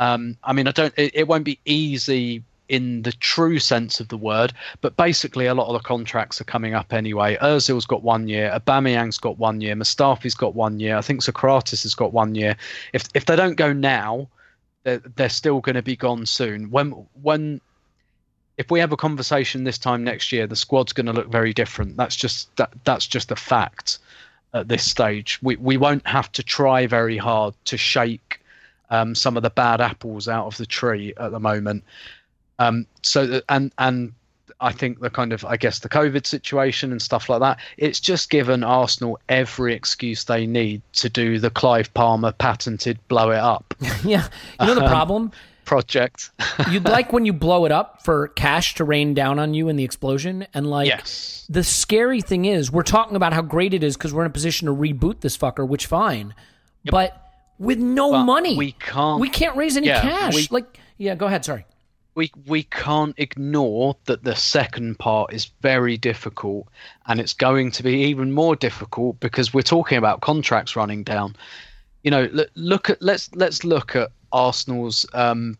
[0.00, 0.94] Um, I mean, I don't.
[0.96, 4.52] It, it won't be easy in the true sense of the word.
[4.80, 7.36] But basically, a lot of the contracts are coming up anyway.
[7.42, 10.96] Özil's got one year, Aubameyang's got one year, Mustafi's got one year.
[10.96, 12.56] I think Sokratis has got one year.
[12.92, 14.28] If if they don't go now,
[14.84, 16.70] they're, they're still going to be gone soon.
[16.70, 17.60] When when
[18.56, 21.52] if we have a conversation this time next year, the squad's going to look very
[21.52, 21.96] different.
[21.96, 23.98] That's just that that's just a fact
[24.54, 25.40] at this stage.
[25.42, 28.39] We we won't have to try very hard to shake
[28.90, 31.84] um, some of the bad apples out of the tree at the moment.
[32.58, 34.12] Um, so that, and and
[34.60, 37.58] I think the kind of I guess the COVID situation and stuff like that.
[37.78, 43.30] It's just given Arsenal every excuse they need to do the Clive Palmer patented blow
[43.30, 43.74] it up.
[44.04, 44.28] yeah,
[44.60, 45.32] you know the Um, problem.
[45.64, 46.30] project.
[46.70, 49.76] You'd like when you blow it up for cash to rain down on you in
[49.76, 51.46] the explosion, and like yes.
[51.48, 54.32] the scary thing is we're talking about how great it is because we're in a
[54.34, 56.34] position to reboot this fucker, which fine,
[56.84, 57.29] but
[57.60, 60.34] with no But money, we can't- we can't raise any Yeah, cash.
[60.34, 61.44] we- like, yeah, go ahead.
[61.44, 61.64] Sorry.
[62.16, 66.66] we we can't ignore that the second part is very difficult
[67.06, 71.36] and it's going to be even more difficult because we're talking about contracts running down
[72.02, 75.56] you know look, look at let's let's look at arsenal's um,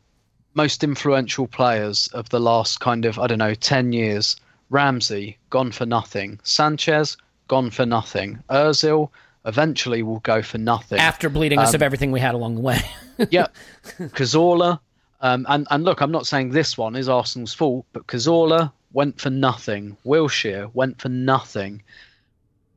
[0.54, 4.34] most influential players of the last kind of i don't know 10 years
[4.70, 9.08] ramsey gone for nothing sanchez gone for nothing ozil
[9.46, 12.60] eventually will go for nothing After bleeding us Um, of everything we had along the
[12.60, 12.80] way.
[13.30, 13.46] yeah,
[13.98, 14.80] Cazorla.
[15.22, 19.20] Um, and and look, I'm not saying this one is Arsenal's fault, but Cazorla went
[19.20, 19.96] for nothing.
[20.04, 21.82] Wilshere went for nothing.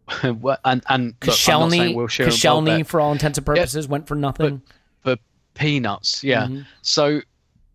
[0.24, 0.44] and
[0.90, 4.62] and look, Koscielny, Koscielny, for all intents and purposes, went for nothing.
[5.04, 5.16] for
[5.54, 6.24] peanuts.
[6.24, 6.48] Yeah.
[6.48, 6.66] Mhm.
[6.82, 7.22] So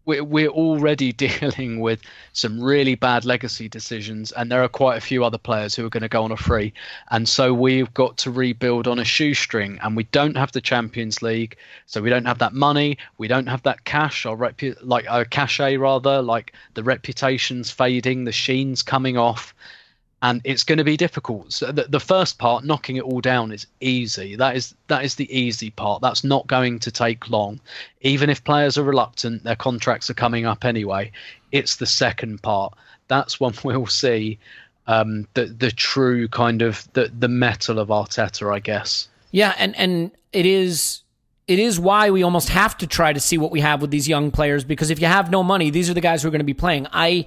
[0.09, 2.01] we're we're already dealing with
[2.33, 5.91] some really bad legacy decisions, and there are quite a few other players who are
[5.91, 6.73] going to go on a free,
[7.11, 11.21] and so we've got to rebuild on a shoestring, and we don't have the Champions
[11.21, 11.57] League,
[11.87, 15.27] so we don't have that money, we don't have that cash or repu- like a
[15.27, 19.55] cachet rather, like the reputation's fading, the sheen's coming off.
[20.21, 21.53] And it's going to be difficult.
[21.53, 24.35] So the, the first part, knocking it all down, is easy.
[24.35, 26.03] That is that is the easy part.
[26.03, 27.61] That's not going to take long
[28.01, 31.11] even if players are reluctant, their contracts are coming up anyway.
[31.53, 32.75] It's the second part.
[33.09, 34.39] That's when we'll see
[34.87, 39.09] um, the the true kind of the the metal of Arteta, I guess.
[39.31, 41.03] Yeah, and and it is
[41.47, 44.09] it is why we almost have to try to see what we have with these
[44.09, 46.41] young players because if you have no money, these are the guys who are going
[46.41, 46.87] to be playing.
[46.93, 47.27] I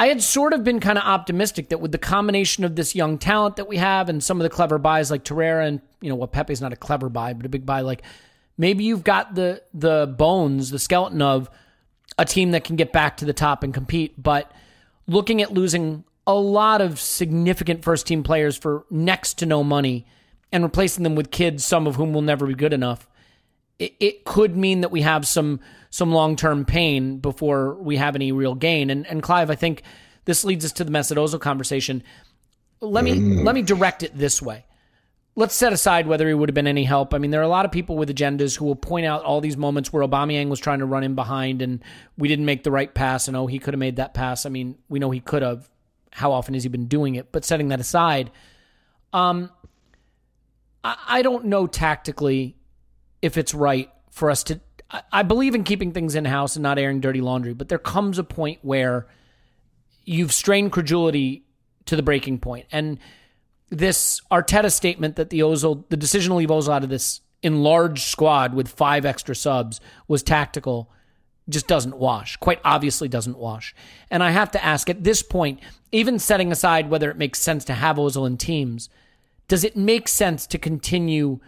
[0.00, 3.18] I had sort of been kind of optimistic that with the combination of this young
[3.18, 6.14] talent that we have and some of the clever buys like Torreira and you know
[6.14, 8.00] what Pepe's not a clever buy but a big buy like
[8.56, 11.50] maybe you've got the the bones, the skeleton of
[12.16, 14.50] a team that can get back to the top and compete, but
[15.06, 20.06] looking at losing a lot of significant first team players for next to no money
[20.50, 23.06] and replacing them with kids, some of whom will never be good enough,
[23.80, 25.58] it, it could mean that we have some
[25.88, 28.90] some long term pain before we have any real gain.
[28.90, 29.82] And and Clive, I think
[30.26, 32.04] this leads us to the Mesut conversation.
[32.80, 34.66] Let me let me direct it this way.
[35.36, 37.14] Let's set aside whether he would have been any help.
[37.14, 39.40] I mean, there are a lot of people with agendas who will point out all
[39.40, 41.82] these moments where Aubameyang was trying to run in behind and
[42.18, 44.44] we didn't make the right pass, and oh, he could have made that pass.
[44.44, 45.68] I mean, we know he could have.
[46.12, 47.30] How often has he been doing it?
[47.30, 48.32] But setting that aside,
[49.12, 49.50] um,
[50.82, 52.56] I, I don't know tactically
[53.22, 54.60] if it's right for us to.
[54.90, 57.78] I, I believe in keeping things in house and not airing dirty laundry, but there
[57.78, 59.06] comes a point where
[60.04, 61.44] you've strained credulity
[61.86, 62.66] to the breaking point.
[62.72, 62.98] and
[63.70, 68.02] this Arteta statement that the Ozil, the decision to leave Ozil out of this enlarged
[68.02, 70.90] squad with five extra subs was tactical
[71.48, 72.36] just doesn't wash.
[72.36, 73.74] Quite obviously doesn't wash.
[74.10, 75.60] And I have to ask at this point,
[75.90, 78.88] even setting aside whether it makes sense to have Ozil in teams,
[79.48, 81.40] does it make sense to continue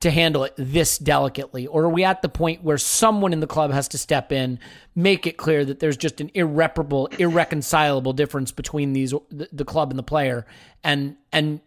[0.00, 1.66] to handle it this delicately?
[1.66, 4.58] Or are we at the point where someone in the club has to step in,
[4.94, 9.90] make it clear that there's just an irreparable, irreconcilable difference between these the, the club
[9.90, 10.46] and the player
[10.82, 11.60] and and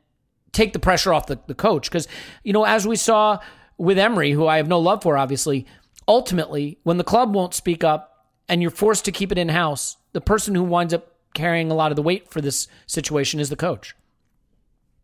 [0.52, 1.90] take the pressure off the, the coach?
[1.90, 2.08] Because,
[2.44, 3.38] you know, as we saw
[3.78, 5.68] with Emery, who I have no love for, obviously,
[6.08, 9.98] ultimately, when the club won't speak up and you're forced to keep it in house,
[10.14, 13.50] the person who winds up carrying a lot of the weight for this situation is
[13.50, 13.96] the coach.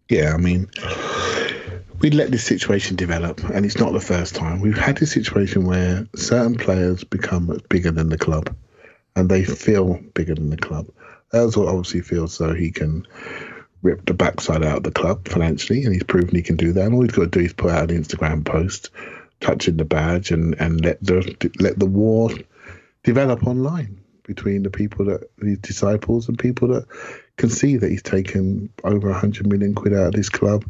[0.08, 0.70] Yeah, I mean,
[2.00, 4.62] we let this situation develop, and it's not the first time.
[4.62, 8.56] We've had this situation where certain players become bigger than the club,
[9.16, 10.88] and they feel bigger than the club.
[11.34, 13.06] Ozil obviously feels so he can
[13.82, 16.86] rip the backside out of the club financially, and he's proven he can do that.
[16.86, 18.90] And all he's got to do is put out an Instagram post,
[19.42, 22.30] touching the badge, and, and let the let the war
[23.04, 26.86] develop online between the people that his disciples and people that
[27.38, 30.64] can see that he's taken over 100 million quid out of this club.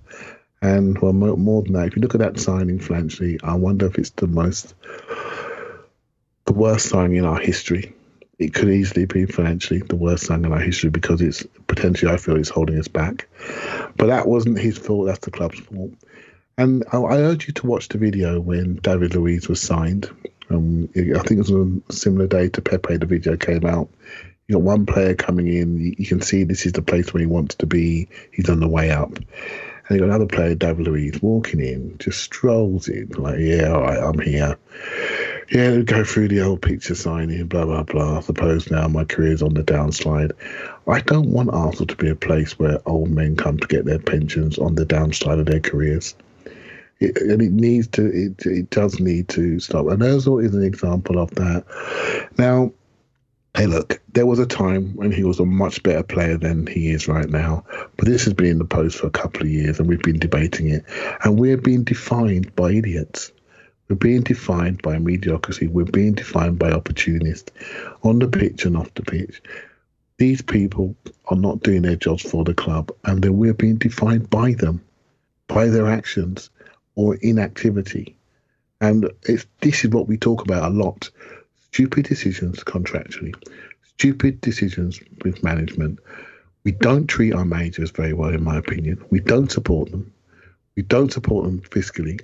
[0.62, 3.86] And well, more, more than that, if you look at that signing financially, I wonder
[3.86, 4.74] if it's the most,
[6.45, 7.95] the worst signing in our history.
[8.38, 12.18] It could easily be financially the worst signing in our history because it's potentially, I
[12.18, 13.28] feel, it's holding us back.
[13.97, 15.07] But that wasn't his fault.
[15.07, 15.91] That's the club's fault.
[16.57, 20.10] And I, I urge you to watch the video when David Luiz was signed.
[20.49, 22.97] Um, I think it was a similar day to Pepe.
[22.97, 23.89] The video came out.
[24.47, 25.78] You got one player coming in.
[25.78, 28.10] You, you can see this is the place where he wants to be.
[28.32, 29.20] He's on the way up.
[29.89, 33.81] And you got another player, David Luiz, walking in, just strolls in, like, yeah, all
[33.81, 34.55] right, I'm here.
[35.51, 38.19] Yeah, go through the old picture signing, blah, blah, blah.
[38.19, 40.31] I suppose now my career's on the downslide.
[40.87, 43.97] I don't want Arsenal to be a place where old men come to get their
[43.97, 46.13] pensions on the downside of their careers.
[46.99, 49.87] It, and it needs to, it, it does need to stop.
[49.87, 51.63] And Ozil is an example of that.
[52.37, 52.73] Now,
[53.55, 56.91] hey, look, there was a time when he was a much better player than he
[56.91, 57.63] is right now.
[57.97, 60.19] But this has been in the post for a couple of years, and we've been
[60.19, 60.85] debating it.
[61.23, 63.31] And we're being defined by idiots.
[63.87, 65.67] We're being defined by mediocrity.
[65.67, 67.51] We're being defined by opportunists
[68.03, 69.41] on the pitch and off the pitch.
[70.17, 70.95] These people
[71.25, 74.83] are not doing their jobs for the club, and then we're being defined by them,
[75.47, 76.49] by their actions
[76.95, 78.15] or inactivity.
[78.81, 81.09] And it's, this is what we talk about a lot
[81.72, 83.34] stupid decisions contractually,
[83.84, 85.99] stupid decisions with management.
[86.63, 89.03] We don't treat our managers very well, in my opinion.
[89.09, 90.11] We don't support them.
[90.76, 92.22] We don't support them fiscally.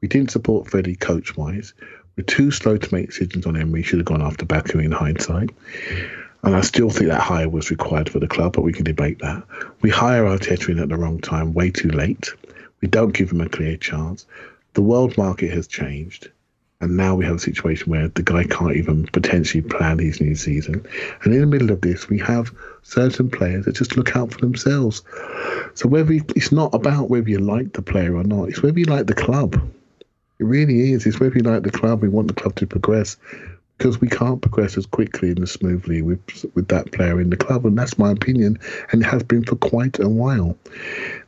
[0.00, 1.74] We didn't support Freddie coach wise.
[2.16, 3.72] We're too slow to make decisions on him.
[3.72, 5.50] We should have gone after Baku in hindsight.
[6.42, 9.18] And I still think that hire was required for the club, but we can debate
[9.20, 9.42] that.
[9.80, 12.30] We hire Arteta in at the wrong time, way too late.
[12.80, 14.26] We don't give him a clear chance.
[14.74, 16.30] The world market has changed.
[16.80, 20.36] And now we have a situation where the guy can't even potentially plan his new
[20.36, 20.86] season.
[21.22, 22.52] And in the middle of this, we have
[22.82, 25.02] certain players that just look out for themselves.
[25.74, 28.78] So whether you, it's not about whether you like the player or not, it's whether
[28.78, 29.60] you like the club.
[30.38, 31.04] It really is.
[31.04, 32.00] It's whether you like the club.
[32.00, 33.16] We want the club to progress
[33.76, 36.20] because we can't progress as quickly and as smoothly with
[36.54, 38.58] with that player in the club, and that's my opinion,
[38.90, 40.56] and it has been for quite a while.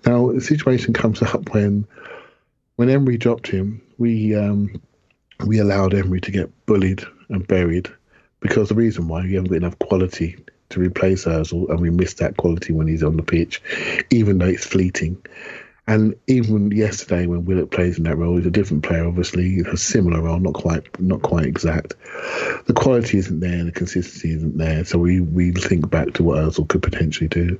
[0.05, 1.87] Now, the situation comes up when
[2.77, 4.81] when Emery dropped him, we um,
[5.47, 7.89] we allowed Emery to get bullied and buried
[8.41, 10.37] because the reason why we haven't got enough quality
[10.71, 13.61] to replace Ozil, and we miss that quality when he's on the pitch,
[14.11, 15.21] even though it's fleeting.
[15.87, 19.07] And even yesterday, when Willock plays in that role, he's a different player.
[19.07, 21.95] Obviously, a similar role, not quite, not quite exact.
[22.67, 24.85] The quality isn't there, the consistency isn't there.
[24.85, 27.59] So we we think back to what Ozil could potentially do.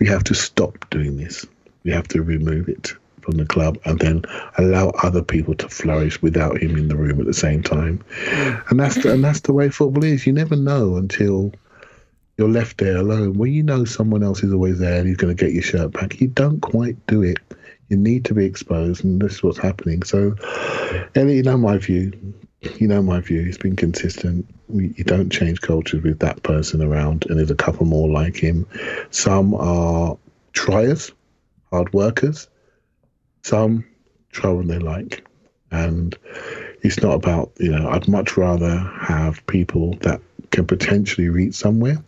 [0.00, 1.46] We have to stop doing this.
[1.84, 2.94] We have to remove it
[3.30, 4.24] from the club and then
[4.58, 8.04] allow other people to flourish without him in the room at the same time.
[8.68, 10.26] And that's the, and that's the way football is.
[10.26, 11.52] You never know until
[12.36, 13.34] you're left there alone.
[13.34, 15.92] When you know someone else is always there and he's going to get your shirt
[15.92, 17.38] back, you don't quite do it.
[17.88, 20.04] You need to be exposed, and this is what's happening.
[20.04, 20.36] So,
[21.16, 22.12] Elliot, you know my view.
[22.78, 23.44] You know my view.
[23.46, 24.46] It's been consistent.
[24.72, 28.66] You don't change cultures with that person around, and there's a couple more like him.
[29.10, 30.16] Some are
[30.52, 31.10] triers,
[31.72, 32.48] hard workers.
[33.42, 33.84] Some
[34.30, 35.24] try when they like,
[35.70, 36.16] and
[36.82, 37.88] it's not about you know.
[37.88, 40.20] I'd much rather have people that
[40.50, 42.02] can potentially reach somewhere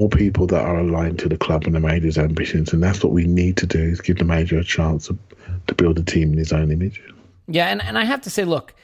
[0.00, 2.72] or people that are aligned to the club and the manager's ambitions.
[2.72, 5.18] And that's what we need to do is give the manager a chance to,
[5.66, 7.02] to build a team in his own image.
[7.46, 8.74] Yeah, and, and I have to say, look,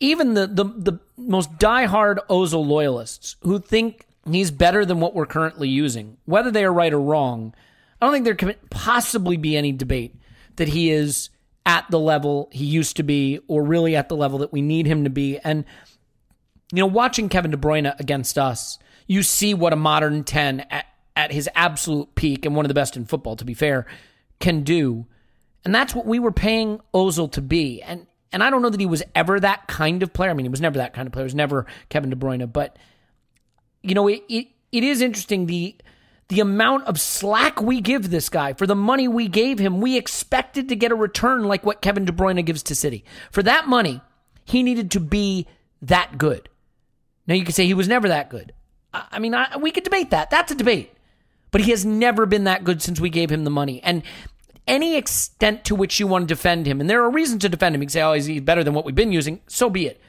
[0.00, 5.26] even the, the, the most diehard Ozil loyalists who think he's better than what we're
[5.26, 7.54] currently using, whether they are right or wrong,
[8.00, 10.14] I don't think there can possibly be any debate
[10.56, 11.30] that he is
[11.64, 14.86] at the level he used to be or really at the level that we need
[14.86, 15.38] him to be.
[15.38, 15.64] And,
[16.72, 20.86] you know, watching Kevin De Bruyne against us, you see what a modern 10 at,
[21.16, 23.86] at his absolute peak and one of the best in football, to be fair,
[24.38, 25.06] can do.
[25.64, 27.82] And that's what we were paying Ozil to be.
[27.82, 30.30] And and I don't know that he was ever that kind of player.
[30.30, 31.24] I mean, he was never that kind of player.
[31.24, 32.52] He was never Kevin De Bruyne.
[32.52, 32.76] But
[33.82, 35.76] you know, it it, it is interesting the
[36.28, 39.80] the amount of slack we give this guy for the money we gave him.
[39.80, 43.04] We expected to get a return like what Kevin De Bruyne gives to City.
[43.30, 44.00] For that money,
[44.44, 45.46] he needed to be
[45.82, 46.48] that good.
[47.26, 48.52] Now you could say he was never that good.
[48.92, 50.30] I mean, I, we could debate that.
[50.30, 50.92] That's a debate.
[51.50, 53.82] But he has never been that good since we gave him the money.
[53.82, 54.02] And
[54.66, 57.74] any extent to which you want to defend him, and there are reasons to defend
[57.74, 59.40] him, you can say, oh, he's better than what we've been using.
[59.46, 60.00] So be it.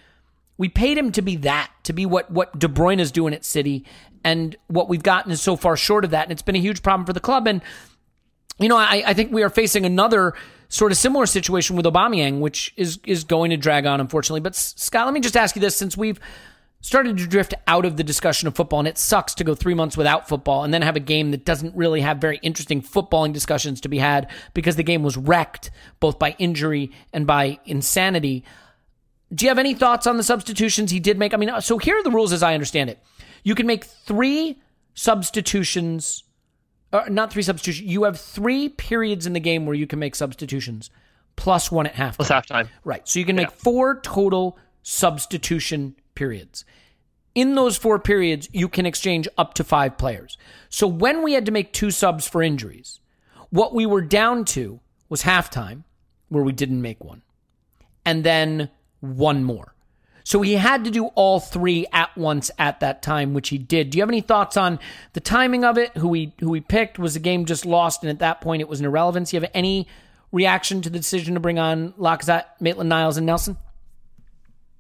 [0.58, 3.46] We paid him to be that, to be what, what De Bruyne is doing at
[3.46, 3.86] City.
[4.28, 6.24] And what we've gotten is so far short of that.
[6.24, 7.48] And it's been a huge problem for the club.
[7.48, 7.62] And
[8.60, 10.34] you know, I, I think we are facing another
[10.68, 14.42] sort of similar situation with Aubameyang, which is is going to drag on, unfortunately.
[14.42, 16.20] But Scott, let me just ask you this: since we've
[16.82, 19.74] started to drift out of the discussion of football, and it sucks to go three
[19.74, 23.32] months without football and then have a game that doesn't really have very interesting footballing
[23.32, 25.72] discussions to be had because the game was wrecked
[26.02, 28.44] both by injury and by insanity.
[29.34, 31.34] Do you have any thoughts on the substitutions he did make?
[31.34, 33.00] I mean, uh, so here are the rules as I understand it.
[33.44, 34.62] You can make three
[34.94, 36.24] substitutions,
[36.92, 37.90] or not three substitutions.
[37.90, 40.90] You have three periods in the game where you can make substitutions,
[41.36, 42.16] plus one at halftime.
[42.16, 42.68] Plus halftime.
[42.84, 43.08] Right.
[43.08, 46.66] So you can make four total substitution periods.
[47.36, 50.38] In those four periods, you can exchange up to five players.
[50.70, 53.00] So when we had to make two subs for injuries,
[53.52, 54.80] what we were down to
[55.10, 55.84] was halftime,
[56.30, 57.22] where we didn't make one,
[58.04, 58.70] and then
[59.00, 59.76] one more.
[60.28, 63.92] So he had to do all three at once at that time, which he did.
[63.92, 64.78] Do you have any thoughts on
[65.14, 65.96] the timing of it?
[65.96, 67.00] Who he who he picked?
[67.00, 69.32] Was the game just lost, and at that point it was an irrelevance?
[69.32, 69.88] Do you have any
[70.34, 73.56] reaction to the decision to bring on Lacazette, Maitland Niles, and Nelson?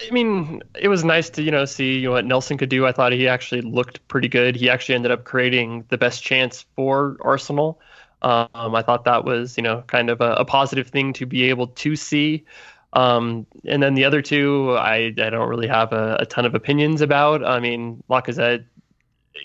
[0.05, 2.85] I mean, it was nice to you know see you what Nelson could do.
[2.85, 4.57] I thought he actually looked pretty good.
[4.57, 7.79] He actually ended up creating the best chance for Arsenal.
[8.21, 11.43] Um, I thought that was you know kind of a, a positive thing to be
[11.43, 12.43] able to see.
[12.97, 16.55] Um, and then the other two, I, I don't really have a, a ton of
[16.55, 17.45] opinions about.
[17.45, 18.65] I mean, Lacazette,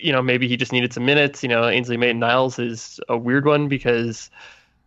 [0.01, 1.43] you know, maybe he just needed some minutes.
[1.43, 4.31] You know, Ainsley Maitland Niles is a weird one because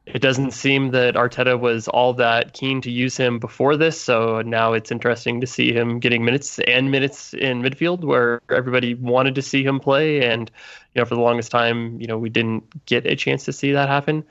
[0.07, 4.01] it doesn't seem that Arteta was all that keen to use him before this.
[4.01, 8.95] So now it's interesting to see him getting minutes and minutes in midfield where everybody
[8.95, 10.23] wanted to see him play.
[10.23, 10.49] And,
[10.95, 13.73] you know, for the longest time, you know, we didn't get a chance to see
[13.73, 14.23] that happen.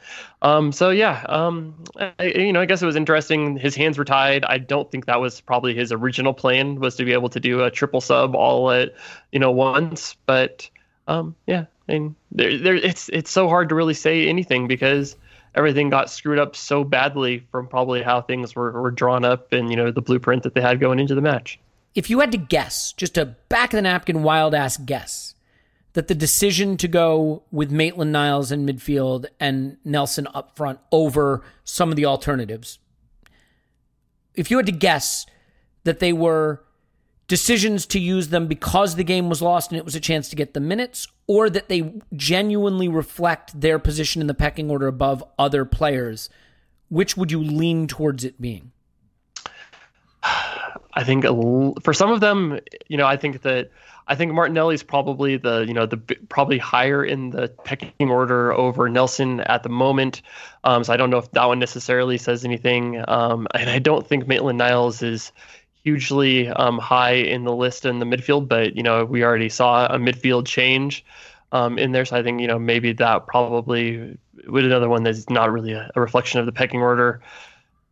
[0.42, 3.58] Um, so, yeah, um, I, you know, I guess it was interesting.
[3.58, 4.46] His hands were tied.
[4.46, 7.64] I don't think that was probably his original plan was to be able to do
[7.64, 8.94] a triple sub all at,
[9.34, 10.16] you know, once.
[10.26, 10.70] But,
[11.06, 15.18] um, yeah, I mean, there, there, it's, it's so hard to really say anything because
[15.56, 19.70] everything got screwed up so badly from probably how things were, were drawn up and
[19.70, 21.60] you know the blueprint that they had going into the match.
[21.96, 25.34] If you had to guess, just a back of the napkin wild ass guess,
[25.94, 31.42] that the decision to go with Maitland Niles in midfield and Nelson up front over
[31.64, 32.80] some of the alternatives,
[34.36, 35.26] if you had to guess
[35.86, 36.62] that they were
[37.28, 40.36] decisions to use them because the game was lost and it was a chance to
[40.36, 45.24] get the minutes, or that they genuinely reflect their position in the pecking order above
[45.40, 46.30] other players,
[46.90, 48.72] which would you lean towards it being?
[50.94, 51.26] I think
[51.82, 53.72] for some of them, you know, I think that
[54.08, 55.98] I think Martinelli's probably the you know the
[56.30, 60.22] probably higher in the pecking order over Nelson at the moment.
[60.64, 63.04] Um, so I don't know if that one necessarily says anything.
[63.08, 65.32] Um, and I don't think Maitland Niles is
[65.86, 69.86] hugely um, high in the list in the midfield, but you know we already saw
[69.86, 71.06] a midfield change
[71.52, 74.18] um, in there, so I think you know maybe that probably
[74.48, 77.22] with another one that's not really a, a, reflection of the pecking order.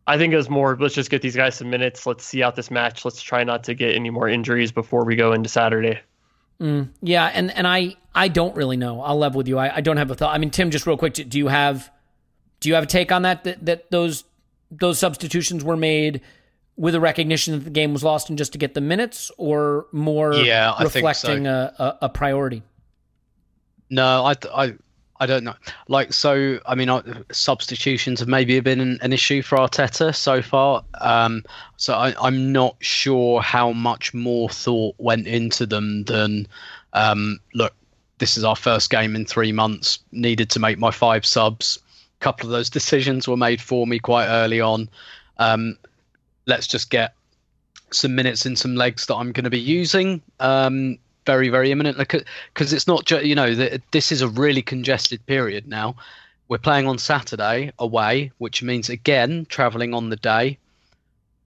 [0.06, 2.56] I think it was more let's just get these guys some minutes, let's see out
[2.56, 6.00] this match, let's try not to get any more injuries before we go into Saturday.
[6.60, 9.00] Mm, yeah, and and I I don't really know.
[9.00, 9.58] I'll level with you.
[9.58, 10.34] I, I don't have a thought.
[10.34, 11.90] I mean, Tim, just real quick, do you have
[12.58, 14.24] do you have a take on that that, that those
[14.72, 16.22] those substitutions were made?
[16.76, 19.86] With a recognition that the game was lost and just to get the minutes, or
[19.92, 21.70] more yeah, reflecting so.
[21.78, 22.62] a, a, a, priority?
[23.90, 24.74] No, I, I,
[25.20, 25.54] I don't know.
[25.86, 26.90] Like, so, I mean,
[27.30, 30.84] substitutions have maybe been an, an issue for Arteta so far.
[31.00, 31.44] Um,
[31.76, 36.48] so I, I'm not sure how much more thought went into them than,
[36.92, 37.72] um, look,
[38.18, 41.78] this is our first game in three months, needed to make my five subs.
[42.20, 44.88] A couple of those decisions were made for me quite early on.
[45.38, 45.76] Um,
[46.46, 47.14] let's just get
[47.90, 51.96] some minutes and some legs that I'm going to be using um, very, very imminent.
[51.98, 55.96] Because it's not just, you know, the, this is a really congested period now.
[56.48, 60.58] We're playing on Saturday away, which means, again, travelling on the day,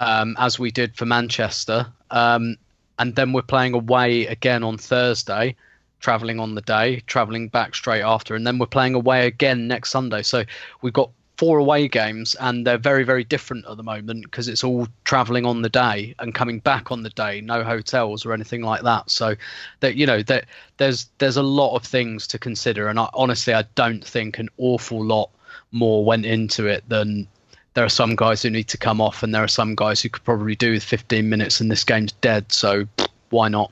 [0.00, 1.86] um, as we did for Manchester.
[2.10, 2.56] Um,
[2.98, 5.54] and then we're playing away again on Thursday,
[6.00, 8.34] travelling on the day, travelling back straight after.
[8.34, 10.22] And then we're playing away again next Sunday.
[10.22, 10.44] So
[10.82, 14.64] we've got four away games and they're very very different at the moment because it's
[14.64, 18.60] all traveling on the day and coming back on the day no hotels or anything
[18.60, 19.08] like that.
[19.08, 19.36] So
[19.80, 20.46] that you know that
[20.78, 24.48] there's there's a lot of things to consider and I, honestly i don't think an
[24.58, 25.30] awful lot
[25.70, 27.28] more went into it than
[27.74, 30.08] there are some guys who need to come off and there are some guys who
[30.08, 32.86] could probably do with 15 minutes and this game's dead so
[33.30, 33.70] why not?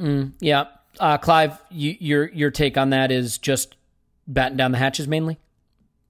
[0.00, 0.66] Mm, yeah.
[1.00, 3.74] Uh, clive you, your your take on that is just
[4.28, 5.38] batten down the hatches mainly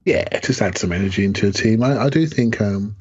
[0.04, 1.82] yeah, just add some energy into a team.
[1.82, 2.96] I, I do think, um,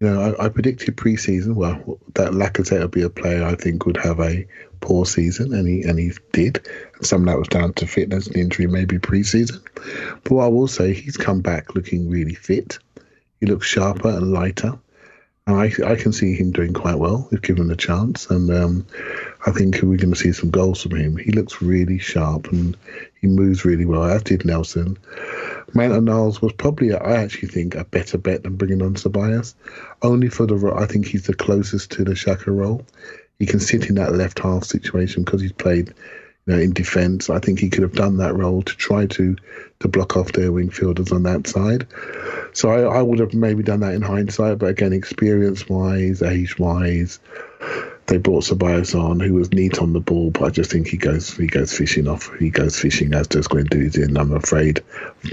[0.00, 3.86] you know, I, I predicted preseason, well, that Lacazette would be a player I think
[3.86, 4.46] would have a
[4.80, 6.68] poor season, and he and he did.
[6.96, 9.62] And some of that was down to fitness and injury, maybe pre-season.
[10.24, 12.78] But what I will say, he's come back looking really fit.
[13.40, 14.78] He looks sharper and lighter.
[15.46, 18.30] And I, I can see him doing quite well if given the chance.
[18.30, 18.86] And um,
[19.46, 21.18] I think we're going to see some goals from him.
[21.18, 22.76] He looks really sharp and
[23.24, 24.98] he moves really well, as did Nelson.
[25.72, 29.54] Maitland Niles was probably, I actually think, a better bet than bringing on Tobias.
[30.02, 32.84] Only for the, I think he's the closest to the Xhaka role.
[33.38, 35.94] He can sit in that left half situation because he's played
[36.46, 37.30] you know, in defence.
[37.30, 39.36] I think he could have done that role to try to
[39.80, 41.86] to block off their wing fielders on that side.
[42.52, 46.58] So I, I would have maybe done that in hindsight, but again, experience wise, age
[46.58, 47.18] wise,
[48.06, 50.98] they brought Ceballos on, who was neat on the ball, but I just think he
[50.98, 52.30] goes he goes fishing off.
[52.38, 54.82] He goes fishing as does Guendouzi, and I'm afraid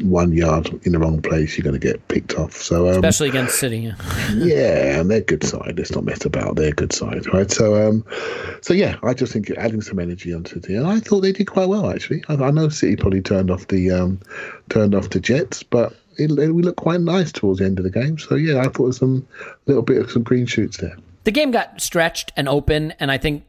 [0.01, 2.53] one yard in the wrong place, you're going to get picked off.
[2.53, 3.79] So um, especially against City.
[3.79, 3.95] Yeah.
[4.35, 5.75] yeah, and they're good side.
[5.77, 6.55] Let's not mess about.
[6.55, 7.51] They're good side, right?
[7.51, 8.05] So, um,
[8.61, 11.47] so yeah, I just think adding some energy onto the, and I thought they did
[11.47, 12.23] quite well actually.
[12.29, 14.21] I, I know City probably turned off the um,
[14.69, 17.83] turned off the Jets, but it, it, we looked quite nice towards the end of
[17.83, 18.17] the game.
[18.17, 19.27] So yeah, I thought there was some
[19.65, 23.17] little bit of some green shoots there the game got stretched and open, and I
[23.17, 23.43] think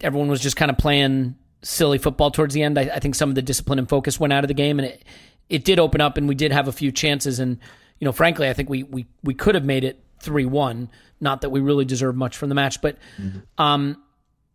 [0.00, 2.78] everyone was just kind of playing silly football towards the end.
[2.78, 4.88] I, I, think some of the discipline and focus went out of the game, and
[4.88, 5.04] it
[5.48, 7.38] it did open up, and we did have a few chances.
[7.38, 7.58] And
[7.98, 10.90] you know, frankly, I think we we we could have made it three one.
[11.20, 13.40] Not that we really deserve much from the match, but mm-hmm.
[13.58, 13.96] um,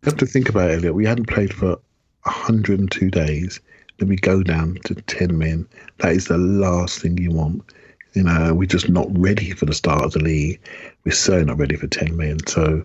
[0.02, 0.94] you have to think about it, Elliot.
[0.94, 1.78] We hadn't played for
[2.22, 3.60] 102 days.
[3.98, 5.66] Then we go down to 10 men.
[5.98, 7.62] That is the last thing you want.
[8.16, 10.60] You know, we're just not ready for the start of the league.
[11.04, 12.38] We're so not ready for 10 men.
[12.46, 12.84] So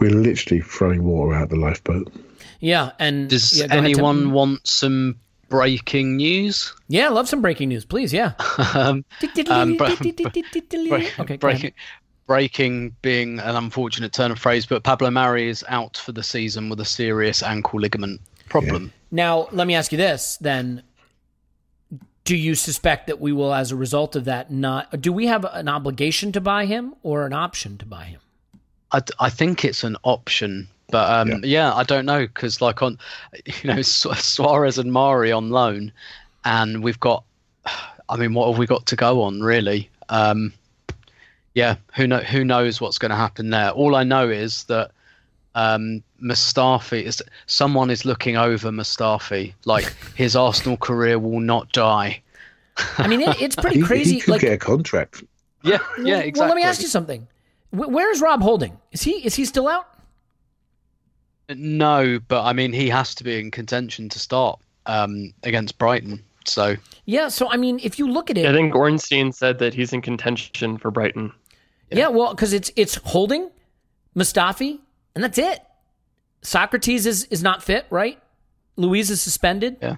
[0.00, 2.12] we're literally throwing water out the lifeboat.
[2.60, 2.90] Yeah.
[2.98, 6.74] And does yeah, anyone ahead, want some breaking news?
[6.88, 8.12] Yeah, love some breaking news, please.
[8.12, 8.32] Yeah.
[8.74, 9.04] um,
[9.48, 11.72] um, okay, breaking,
[12.26, 16.68] breaking being an unfortunate turn of phrase, but Pablo Mari is out for the season
[16.68, 18.84] with a serious ankle ligament problem.
[18.84, 18.90] Yeah.
[19.10, 20.82] Now, let me ask you this then
[22.24, 25.44] do you suspect that we will, as a result of that, not do we have
[25.44, 28.20] an obligation to buy him or an option to buy him?
[28.92, 31.38] I, I think it's an option, but um, yeah.
[31.42, 31.74] yeah.
[31.74, 32.98] I don't know because like on,
[33.44, 35.92] you know, Soares and Mari on loan,
[36.44, 37.24] and we've got,
[38.08, 39.90] I mean, what have we got to go on really?
[40.08, 40.52] Um,
[41.54, 43.70] yeah, who know who knows what's going to happen there?
[43.70, 44.90] All I know is that
[45.54, 49.54] um, Mustafi is someone is looking over Mustafi.
[49.64, 52.22] Like his Arsenal career will not die.
[52.98, 54.10] I mean, it, it's pretty crazy.
[54.10, 55.22] He, he could like, get a contract.
[55.62, 56.40] Yeah, yeah, exactly.
[56.40, 57.26] Well, let me ask you something.
[57.70, 58.78] Where is Rob Holding?
[58.92, 59.88] Is he is he still out?
[61.48, 66.22] No, but I mean, he has to be in contention to start um, against Brighton.
[66.46, 66.76] So
[67.06, 69.92] yeah, so I mean, if you look at it, I think Ornstein said that he's
[69.92, 71.32] in contention for Brighton.
[71.90, 73.50] Yeah, yeah well, because it's it's Holding,
[74.16, 74.78] Mustafi,
[75.14, 75.60] and that's it.
[76.42, 78.20] Sokratis is, is not fit, right?
[78.76, 79.76] Luiz is suspended.
[79.80, 79.96] Yeah.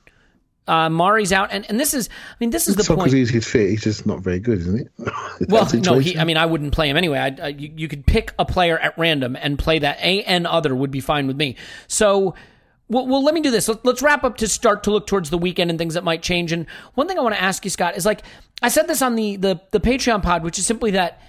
[0.69, 3.15] Uh, Mari's out, and, and this is, I mean, this is the Sokratis point.
[3.15, 3.71] is fit.
[3.71, 5.05] He's just not very good, isn't he?
[5.49, 6.19] well, no, he.
[6.19, 7.19] I mean, I wouldn't play him anyway.
[7.19, 9.99] I, I, you, you could pick a player at random and play that.
[10.01, 11.55] A and other would be fine with me.
[11.87, 12.35] So,
[12.89, 13.69] well, well let me do this.
[13.69, 16.23] Let, let's wrap up to start to look towards the weekend and things that might
[16.23, 16.51] change.
[16.51, 18.23] And one thing I want to ask you, Scott, is like
[18.61, 21.23] I said this on the the the Patreon pod, which is simply that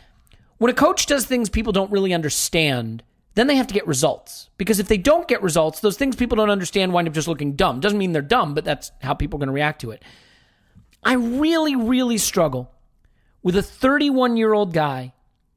[0.57, 3.03] when a coach does things people don't really understand
[3.38, 4.49] then they have to get results.
[4.57, 7.55] Because if they don't get results, those things people don't understand wind up just looking
[7.55, 7.80] dumb.
[7.80, 10.03] Doesn't mean they're dumb, but that's how people are going to react to it.
[11.03, 12.72] I really, really struggle
[13.43, 15.14] with a 31 year old guy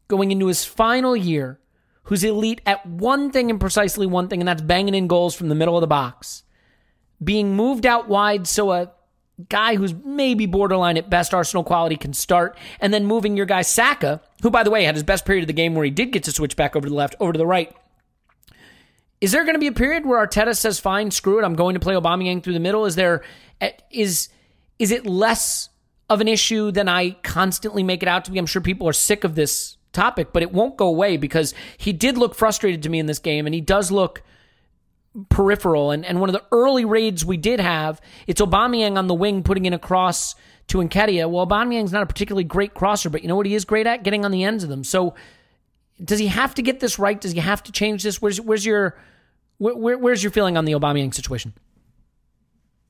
[0.09, 1.59] going into his final year
[2.05, 5.49] who's elite at one thing and precisely one thing, and that's banging in goals from
[5.49, 6.43] the middle of the box.
[7.23, 8.93] Being moved out wide so a
[9.49, 13.63] guy who's maybe borderline at best Arsenal quality can start, and then moving your guy
[13.63, 16.13] Saka, who by the way had his best period of the game where he did
[16.13, 17.75] get to switch back over to the left, over to the right.
[19.21, 21.75] Is there going to be a period where Arteta says, "Fine, screw it, I'm going
[21.75, 22.87] to play Aubameyang through the middle"?
[22.87, 23.23] Is there
[23.61, 24.29] eh, is
[24.79, 25.69] is it less
[26.09, 28.39] of an issue than I constantly make it out to be?
[28.39, 31.93] I'm sure people are sick of this topic, but it won't go away because he
[31.93, 34.23] did look frustrated to me in this game, and he does look
[35.29, 35.91] peripheral.
[35.91, 39.43] And, and one of the early raids we did have, it's Aubameyang on the wing
[39.43, 40.35] putting in a cross
[40.69, 41.31] to Nketiah.
[41.31, 44.03] Well, Aubameyang's not a particularly great crosser, but you know what he is great at?
[44.03, 44.85] Getting on the ends of them.
[44.85, 45.15] So
[46.03, 47.21] does he have to get this right?
[47.21, 48.23] Does he have to change this?
[48.23, 48.97] Where's, where's your
[49.59, 51.53] where, where's your feeling on the Aubameyang situation?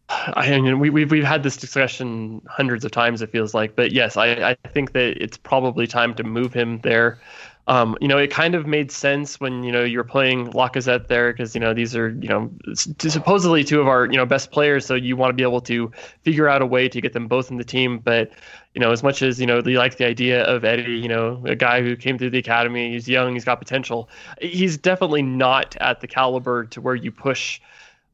[0.08, 3.76] I mean, we, we've, we've had this discussion hundreds of times, it feels like.
[3.76, 7.20] But yes, I, I think that it's probably time to move him there.
[7.66, 11.32] Um, you know, it kind of made sense when you know you're playing Lacazette there
[11.32, 14.86] because you know these are you know supposedly two of our you know best players,
[14.86, 15.90] so you want to be able to
[16.22, 17.98] figure out a way to get them both in the team.
[17.98, 18.32] But
[18.74, 21.42] you know, as much as you know they like the idea of Eddie, you know,
[21.46, 24.08] a guy who came through the academy, he's young, he's got potential.
[24.40, 27.60] He's definitely not at the caliber to where you push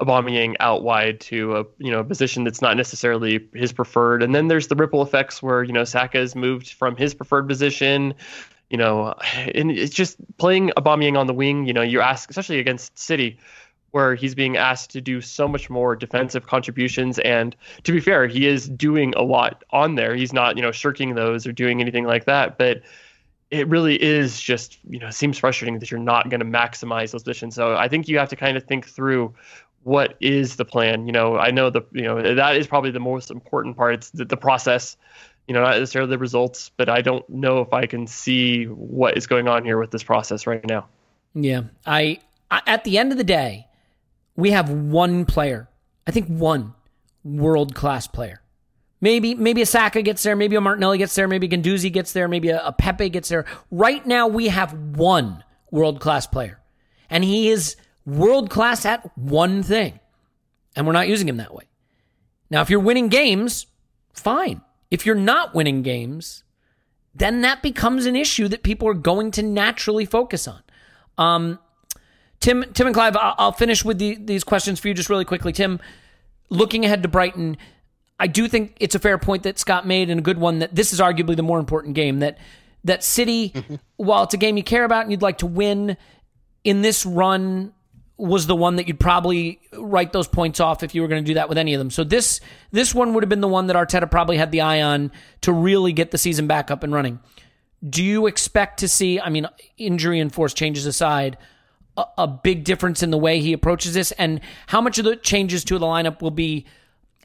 [0.01, 4.23] Aubameyang out wide to a you know a position that's not necessarily his preferred.
[4.23, 7.49] And then there's the ripple effects where you know Saka has moved from his preferred
[7.49, 8.15] position.
[8.71, 9.15] You know,
[9.55, 11.67] and it's just playing Aubameyang on the wing.
[11.67, 13.39] You know, you ask, especially against City,
[13.93, 17.19] where he's being asked to do so much more defensive contributions.
[17.21, 20.15] And to be fair, he is doing a lot on there.
[20.15, 22.83] He's not you know shirking those or doing anything like that, but
[23.51, 27.23] it really is just you know seems frustrating that you're not going to maximize those
[27.23, 27.55] positions.
[27.55, 29.35] So I think you have to kind of think through
[29.87, 31.07] what is the plan?
[31.07, 33.95] You know, I know the you know that is probably the most important part.
[33.95, 34.97] It's the, the process,
[35.47, 39.17] you know, not necessarily the results, but I don't know if I can see what
[39.17, 40.87] is going on here with this process right now.
[41.35, 42.21] Yeah, I,
[42.51, 43.67] I at the end of the day,
[44.37, 45.69] we have one player.
[46.07, 46.75] I think one
[47.25, 48.41] world class player.
[49.01, 52.29] Maybe maybe a Saka gets there, maybe a Martinelli gets there, maybe Guendouzi gets there,
[52.29, 53.45] maybe a, a Pepe gets there.
[53.71, 56.61] Right now, we have one world class player,
[57.11, 60.01] and he is world class at one thing.
[60.75, 61.65] And we're not using him that way.
[62.51, 63.67] Now, if you're winning games,
[64.13, 64.61] fine.
[64.91, 66.45] If you're not winning games,
[67.15, 70.63] then that becomes an issue that people are going to naturally focus on.
[71.19, 71.59] Um,
[72.41, 75.53] Tim, Tim and Clive, I'll finish with the, these questions for you just really quickly.
[75.53, 75.81] Tim,
[76.51, 77.57] looking ahead to Brighton,
[78.21, 80.75] I do think it's a fair point that Scott made and a good one that
[80.75, 82.21] this is arguably the more important game.
[82.21, 82.39] That
[82.85, 83.75] that City, mm-hmm.
[83.97, 85.97] while it's a game you care about and you'd like to win,
[86.63, 87.73] in this run
[88.19, 91.27] was the one that you'd probably write those points off if you were going to
[91.27, 91.91] do that with any of them.
[91.91, 92.41] So this
[92.71, 95.13] this one would have been the one that Arteta probably had the eye on
[95.43, 97.21] to really get the season back up and running.
[97.87, 99.21] Do you expect to see?
[99.21, 101.37] I mean, injury and force changes aside,
[101.97, 105.17] a, a big difference in the way he approaches this, and how much of the
[105.17, 106.65] changes to the lineup will be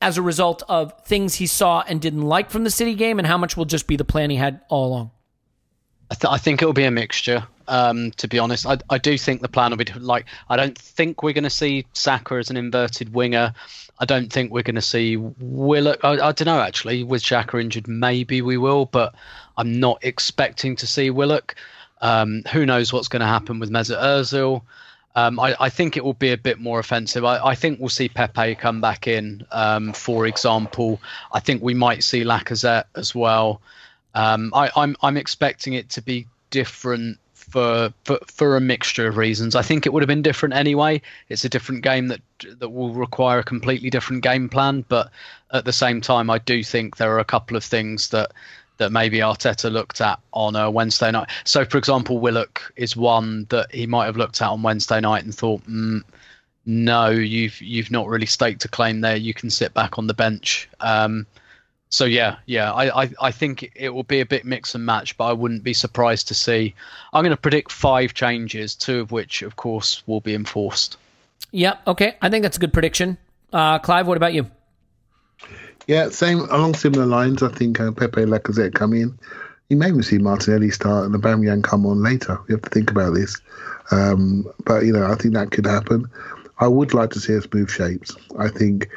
[0.01, 3.27] as a result of things he saw and didn't like from the City game, and
[3.27, 5.11] how much will just be the plan he had all along?
[6.11, 7.47] I, th- I think it will be a mixture.
[7.67, 10.25] Um, to be honest, I, I do think the plan will be like.
[10.49, 13.53] I don't think we're going to see Saka as an inverted winger.
[13.99, 16.03] I don't think we're going to see Willock.
[16.03, 17.03] I, I, don't know actually.
[17.03, 19.13] With Xhaka injured, maybe we will, but
[19.57, 21.55] I'm not expecting to see Willock.
[22.01, 24.63] Um, who knows what's going to happen with Mesut Ozil?
[25.15, 27.25] Um, I, I, think it will be a bit more offensive.
[27.25, 31.01] I, I think we'll see Pepe come back in, um, for example.
[31.33, 33.61] I think we might see Lacazette as well.
[34.15, 37.19] Um, I, I'm I'm expecting it to be different
[37.51, 39.55] for, for for a mixture of reasons.
[39.55, 41.01] I think it would have been different anyway.
[41.29, 42.21] It's a different game that
[42.59, 44.85] that will require a completely different game plan.
[44.87, 45.11] But
[45.51, 48.31] at the same time, I do think there are a couple of things that
[48.77, 51.29] that maybe Arteta looked at on a Wednesday night.
[51.43, 55.23] So, for example, Willock is one that he might have looked at on Wednesday night
[55.23, 56.01] and thought, mm,
[56.65, 59.17] "No, you've you've not really staked a claim there.
[59.17, 61.27] You can sit back on the bench." Um,
[61.91, 65.17] so yeah, yeah, I, I, I think it will be a bit mix and match,
[65.17, 66.73] but I wouldn't be surprised to see.
[67.11, 70.95] I'm going to predict five changes, two of which, of course, will be enforced.
[71.51, 73.17] Yeah, okay, I think that's a good prediction.
[73.51, 74.49] Uh, Clive, what about you?
[75.85, 77.43] Yeah, same along similar lines.
[77.43, 79.19] I think uh, Pepe Lacazette come in.
[79.67, 82.39] You may even see Martinelli start and Aubameyang come on later.
[82.47, 83.41] We have to think about this,
[83.91, 86.09] um, but you know, I think that could happen.
[86.59, 88.15] I would like to see us move shapes.
[88.39, 88.89] I think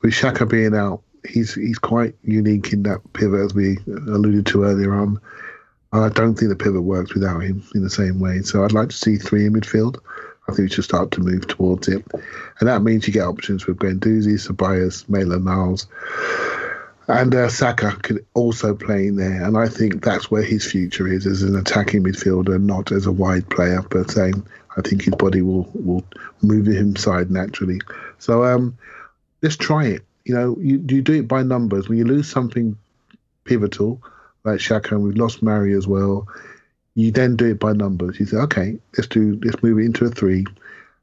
[0.00, 4.64] with Xhaka being out, he's he's quite unique in that pivot, as we alluded to
[4.64, 5.20] earlier on.
[5.92, 8.40] I don't think the pivot works without him in the same way.
[8.42, 9.98] So I'd like to see three in midfield.
[10.48, 12.04] I think we should start to move towards it,
[12.60, 15.86] and that means you get options with Guendouzi, Ceballos, Maitland Niles,
[17.08, 19.44] and uh, Saka could also play in there.
[19.44, 23.12] And I think that's where his future is as an attacking midfielder, not as a
[23.12, 23.82] wide player.
[23.88, 24.44] But saying
[24.76, 26.04] I think his body will will
[26.42, 27.80] move him side naturally.
[28.18, 28.76] So um,
[29.42, 31.88] let's try it you know, you, you do it by numbers.
[31.88, 32.76] When you lose something
[33.44, 34.00] pivotal,
[34.44, 36.28] like Xhaka, and we've lost Mari as well,
[36.94, 38.20] you then do it by numbers.
[38.20, 40.44] You say, okay, let's do let's move it into a three,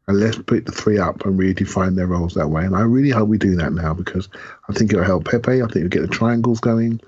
[0.08, 2.66] and let's put the three up and redefine their roles that way.
[2.66, 4.30] And I really hope we do that now because
[4.68, 5.62] I think it'll help Pepe.
[5.62, 7.02] I think it'll get the triangles going.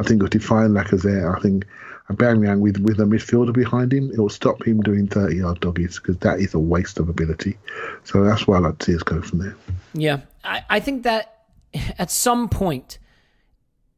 [0.00, 1.36] I think it'll define Lacazette.
[1.36, 1.66] I think
[2.10, 5.98] Aubameyang with with a midfielder behind him, it will stop him doing thirty yard doggies
[5.98, 7.56] because that is a waste of ability.
[8.04, 9.56] So that's why I like to see us go from there.
[9.94, 11.33] Yeah, I, I think that
[11.98, 12.98] at some point,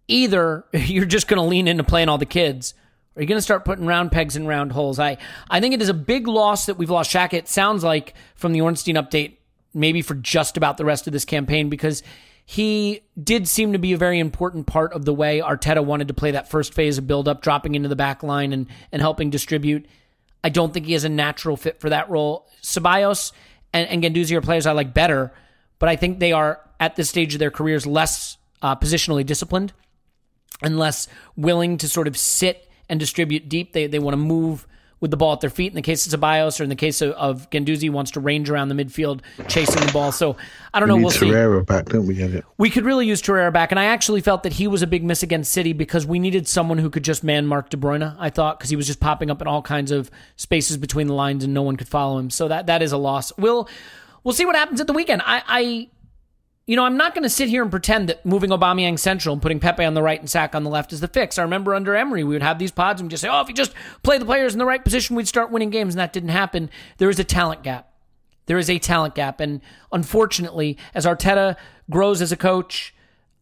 [0.09, 2.75] either you're just going to lean into playing all the kids,
[3.15, 4.99] or you're going to start putting round pegs in round holes.
[4.99, 7.33] I, I think it is a big loss that we've lost Shaq.
[7.33, 9.37] It sounds like from the Ornstein update,
[9.73, 12.03] maybe for just about the rest of this campaign, because
[12.45, 16.15] he did seem to be a very important part of the way Arteta wanted to
[16.15, 19.31] play that first phase of build up, dropping into the back line and, and helping
[19.31, 19.87] distribute.
[20.45, 22.47] I don't think he is a natural fit for that role.
[22.63, 23.33] Ceballos
[23.73, 25.33] and, and Guendouzi are players I like better,
[25.81, 29.73] but I think they are at this stage of their careers less uh, positionally disciplined
[30.63, 33.73] and less willing to sort of sit and distribute deep.
[33.73, 34.67] They they want to move
[34.99, 35.69] with the ball at their feet.
[35.69, 38.49] In the case of Ceballos or in the case of, of Guendouzi, wants to range
[38.49, 40.11] around the midfield chasing the ball.
[40.11, 40.37] So
[40.73, 41.03] I don't we know.
[41.03, 41.27] We'll see.
[41.27, 42.15] Torreira back, don't we?
[42.15, 42.45] Get it?
[42.57, 45.05] We could really use Torreira back, and I actually felt that he was a big
[45.05, 48.17] miss against City because we needed someone who could just man mark De Bruyne.
[48.19, 51.15] I thought because he was just popping up in all kinds of spaces between the
[51.15, 52.31] lines and no one could follow him.
[52.31, 53.33] So that that is a loss.
[53.37, 53.69] We'll
[54.25, 55.23] we'll see what happens at the weekend.
[55.25, 55.89] I, I
[56.67, 59.41] you know, I'm not going to sit here and pretend that moving Aubameyang central and
[59.41, 61.39] putting Pepe on the right and Saka on the left is the fix.
[61.39, 63.55] I remember under Emery, we would have these pods and just say, "Oh, if you
[63.55, 63.73] just
[64.03, 66.69] play the players in the right position, we'd start winning games," and that didn't happen.
[66.99, 67.89] There is a talent gap.
[68.47, 69.61] There is a talent gap, and
[69.93, 71.57] unfortunately, as Arteta
[71.89, 72.95] grows as a coach,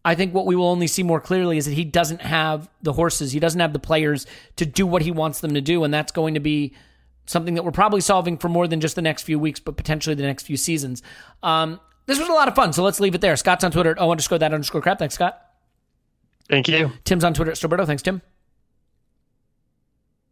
[0.05, 2.93] I think what we will only see more clearly is that he doesn't have the
[2.93, 4.27] horses, he doesn't have the players
[4.57, 6.75] to do what he wants them to do, and that's going to be
[7.27, 10.15] something that we're probably solving for more than just the next few weeks, but potentially
[10.15, 11.03] the next few seasons.
[11.43, 13.37] Um, this was a lot of fun, so let's leave it there.
[13.37, 14.99] Scott's on Twitter at O underscore that underscore crab.
[14.99, 15.41] Thanks, Scott.
[16.49, 16.93] Thank you.
[17.05, 17.87] Tim's on Twitter at Roberto.
[17.87, 18.21] Thanks, Tim.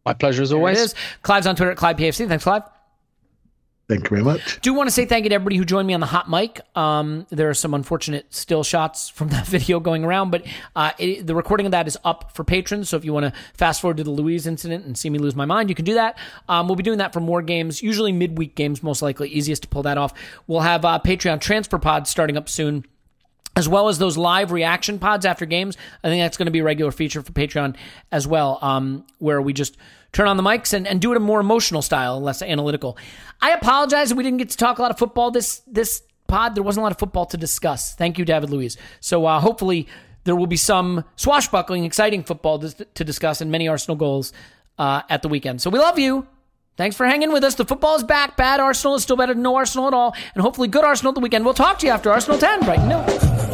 [0.05, 0.79] My pleasure as always.
[0.79, 0.95] is.
[1.21, 2.27] Clive's on Twitter at Clive PFC.
[2.27, 2.63] Thanks, Clive.
[3.93, 4.59] Thank you very much.
[4.61, 6.61] Do want to say thank you to everybody who joined me on the hot mic.
[6.75, 10.45] Um, there are some unfortunate still shots from that video going around, but
[10.75, 12.89] uh, it, the recording of that is up for patrons.
[12.89, 15.35] So if you want to fast forward to the Luiz incident and see me lose
[15.35, 16.17] my mind, you can do that.
[16.49, 19.67] Um, we'll be doing that for more games, usually midweek games, most likely easiest to
[19.67, 20.13] pull that off.
[20.47, 22.85] We'll have uh, Patreon transfer pods starting up soon
[23.55, 25.77] as well as those live reaction pods after games.
[26.03, 27.75] I think that's going to be a regular feature for Patreon
[28.11, 29.77] as well, um, where we just
[30.11, 32.97] turn on the mics and, and do it in a more emotional style, less analytical.
[33.41, 36.55] I apologize that we didn't get to talk a lot of football this this pod.
[36.55, 37.93] There wasn't a lot of football to discuss.
[37.95, 38.77] Thank you, David Luiz.
[38.99, 39.87] So uh, hopefully
[40.23, 44.33] there will be some swashbuckling, exciting football to, to discuss and many Arsenal goals
[44.77, 45.61] uh, at the weekend.
[45.61, 46.27] So we love you.
[46.75, 47.55] Thanks for hanging with us.
[47.55, 48.35] The football is back.
[48.35, 50.15] Bad Arsenal is still better than no Arsenal at all.
[50.33, 51.45] And hopefully good Arsenal the weekend.
[51.45, 52.65] We'll talk to you after Arsenal 10.
[52.65, 53.52] Brighton nil.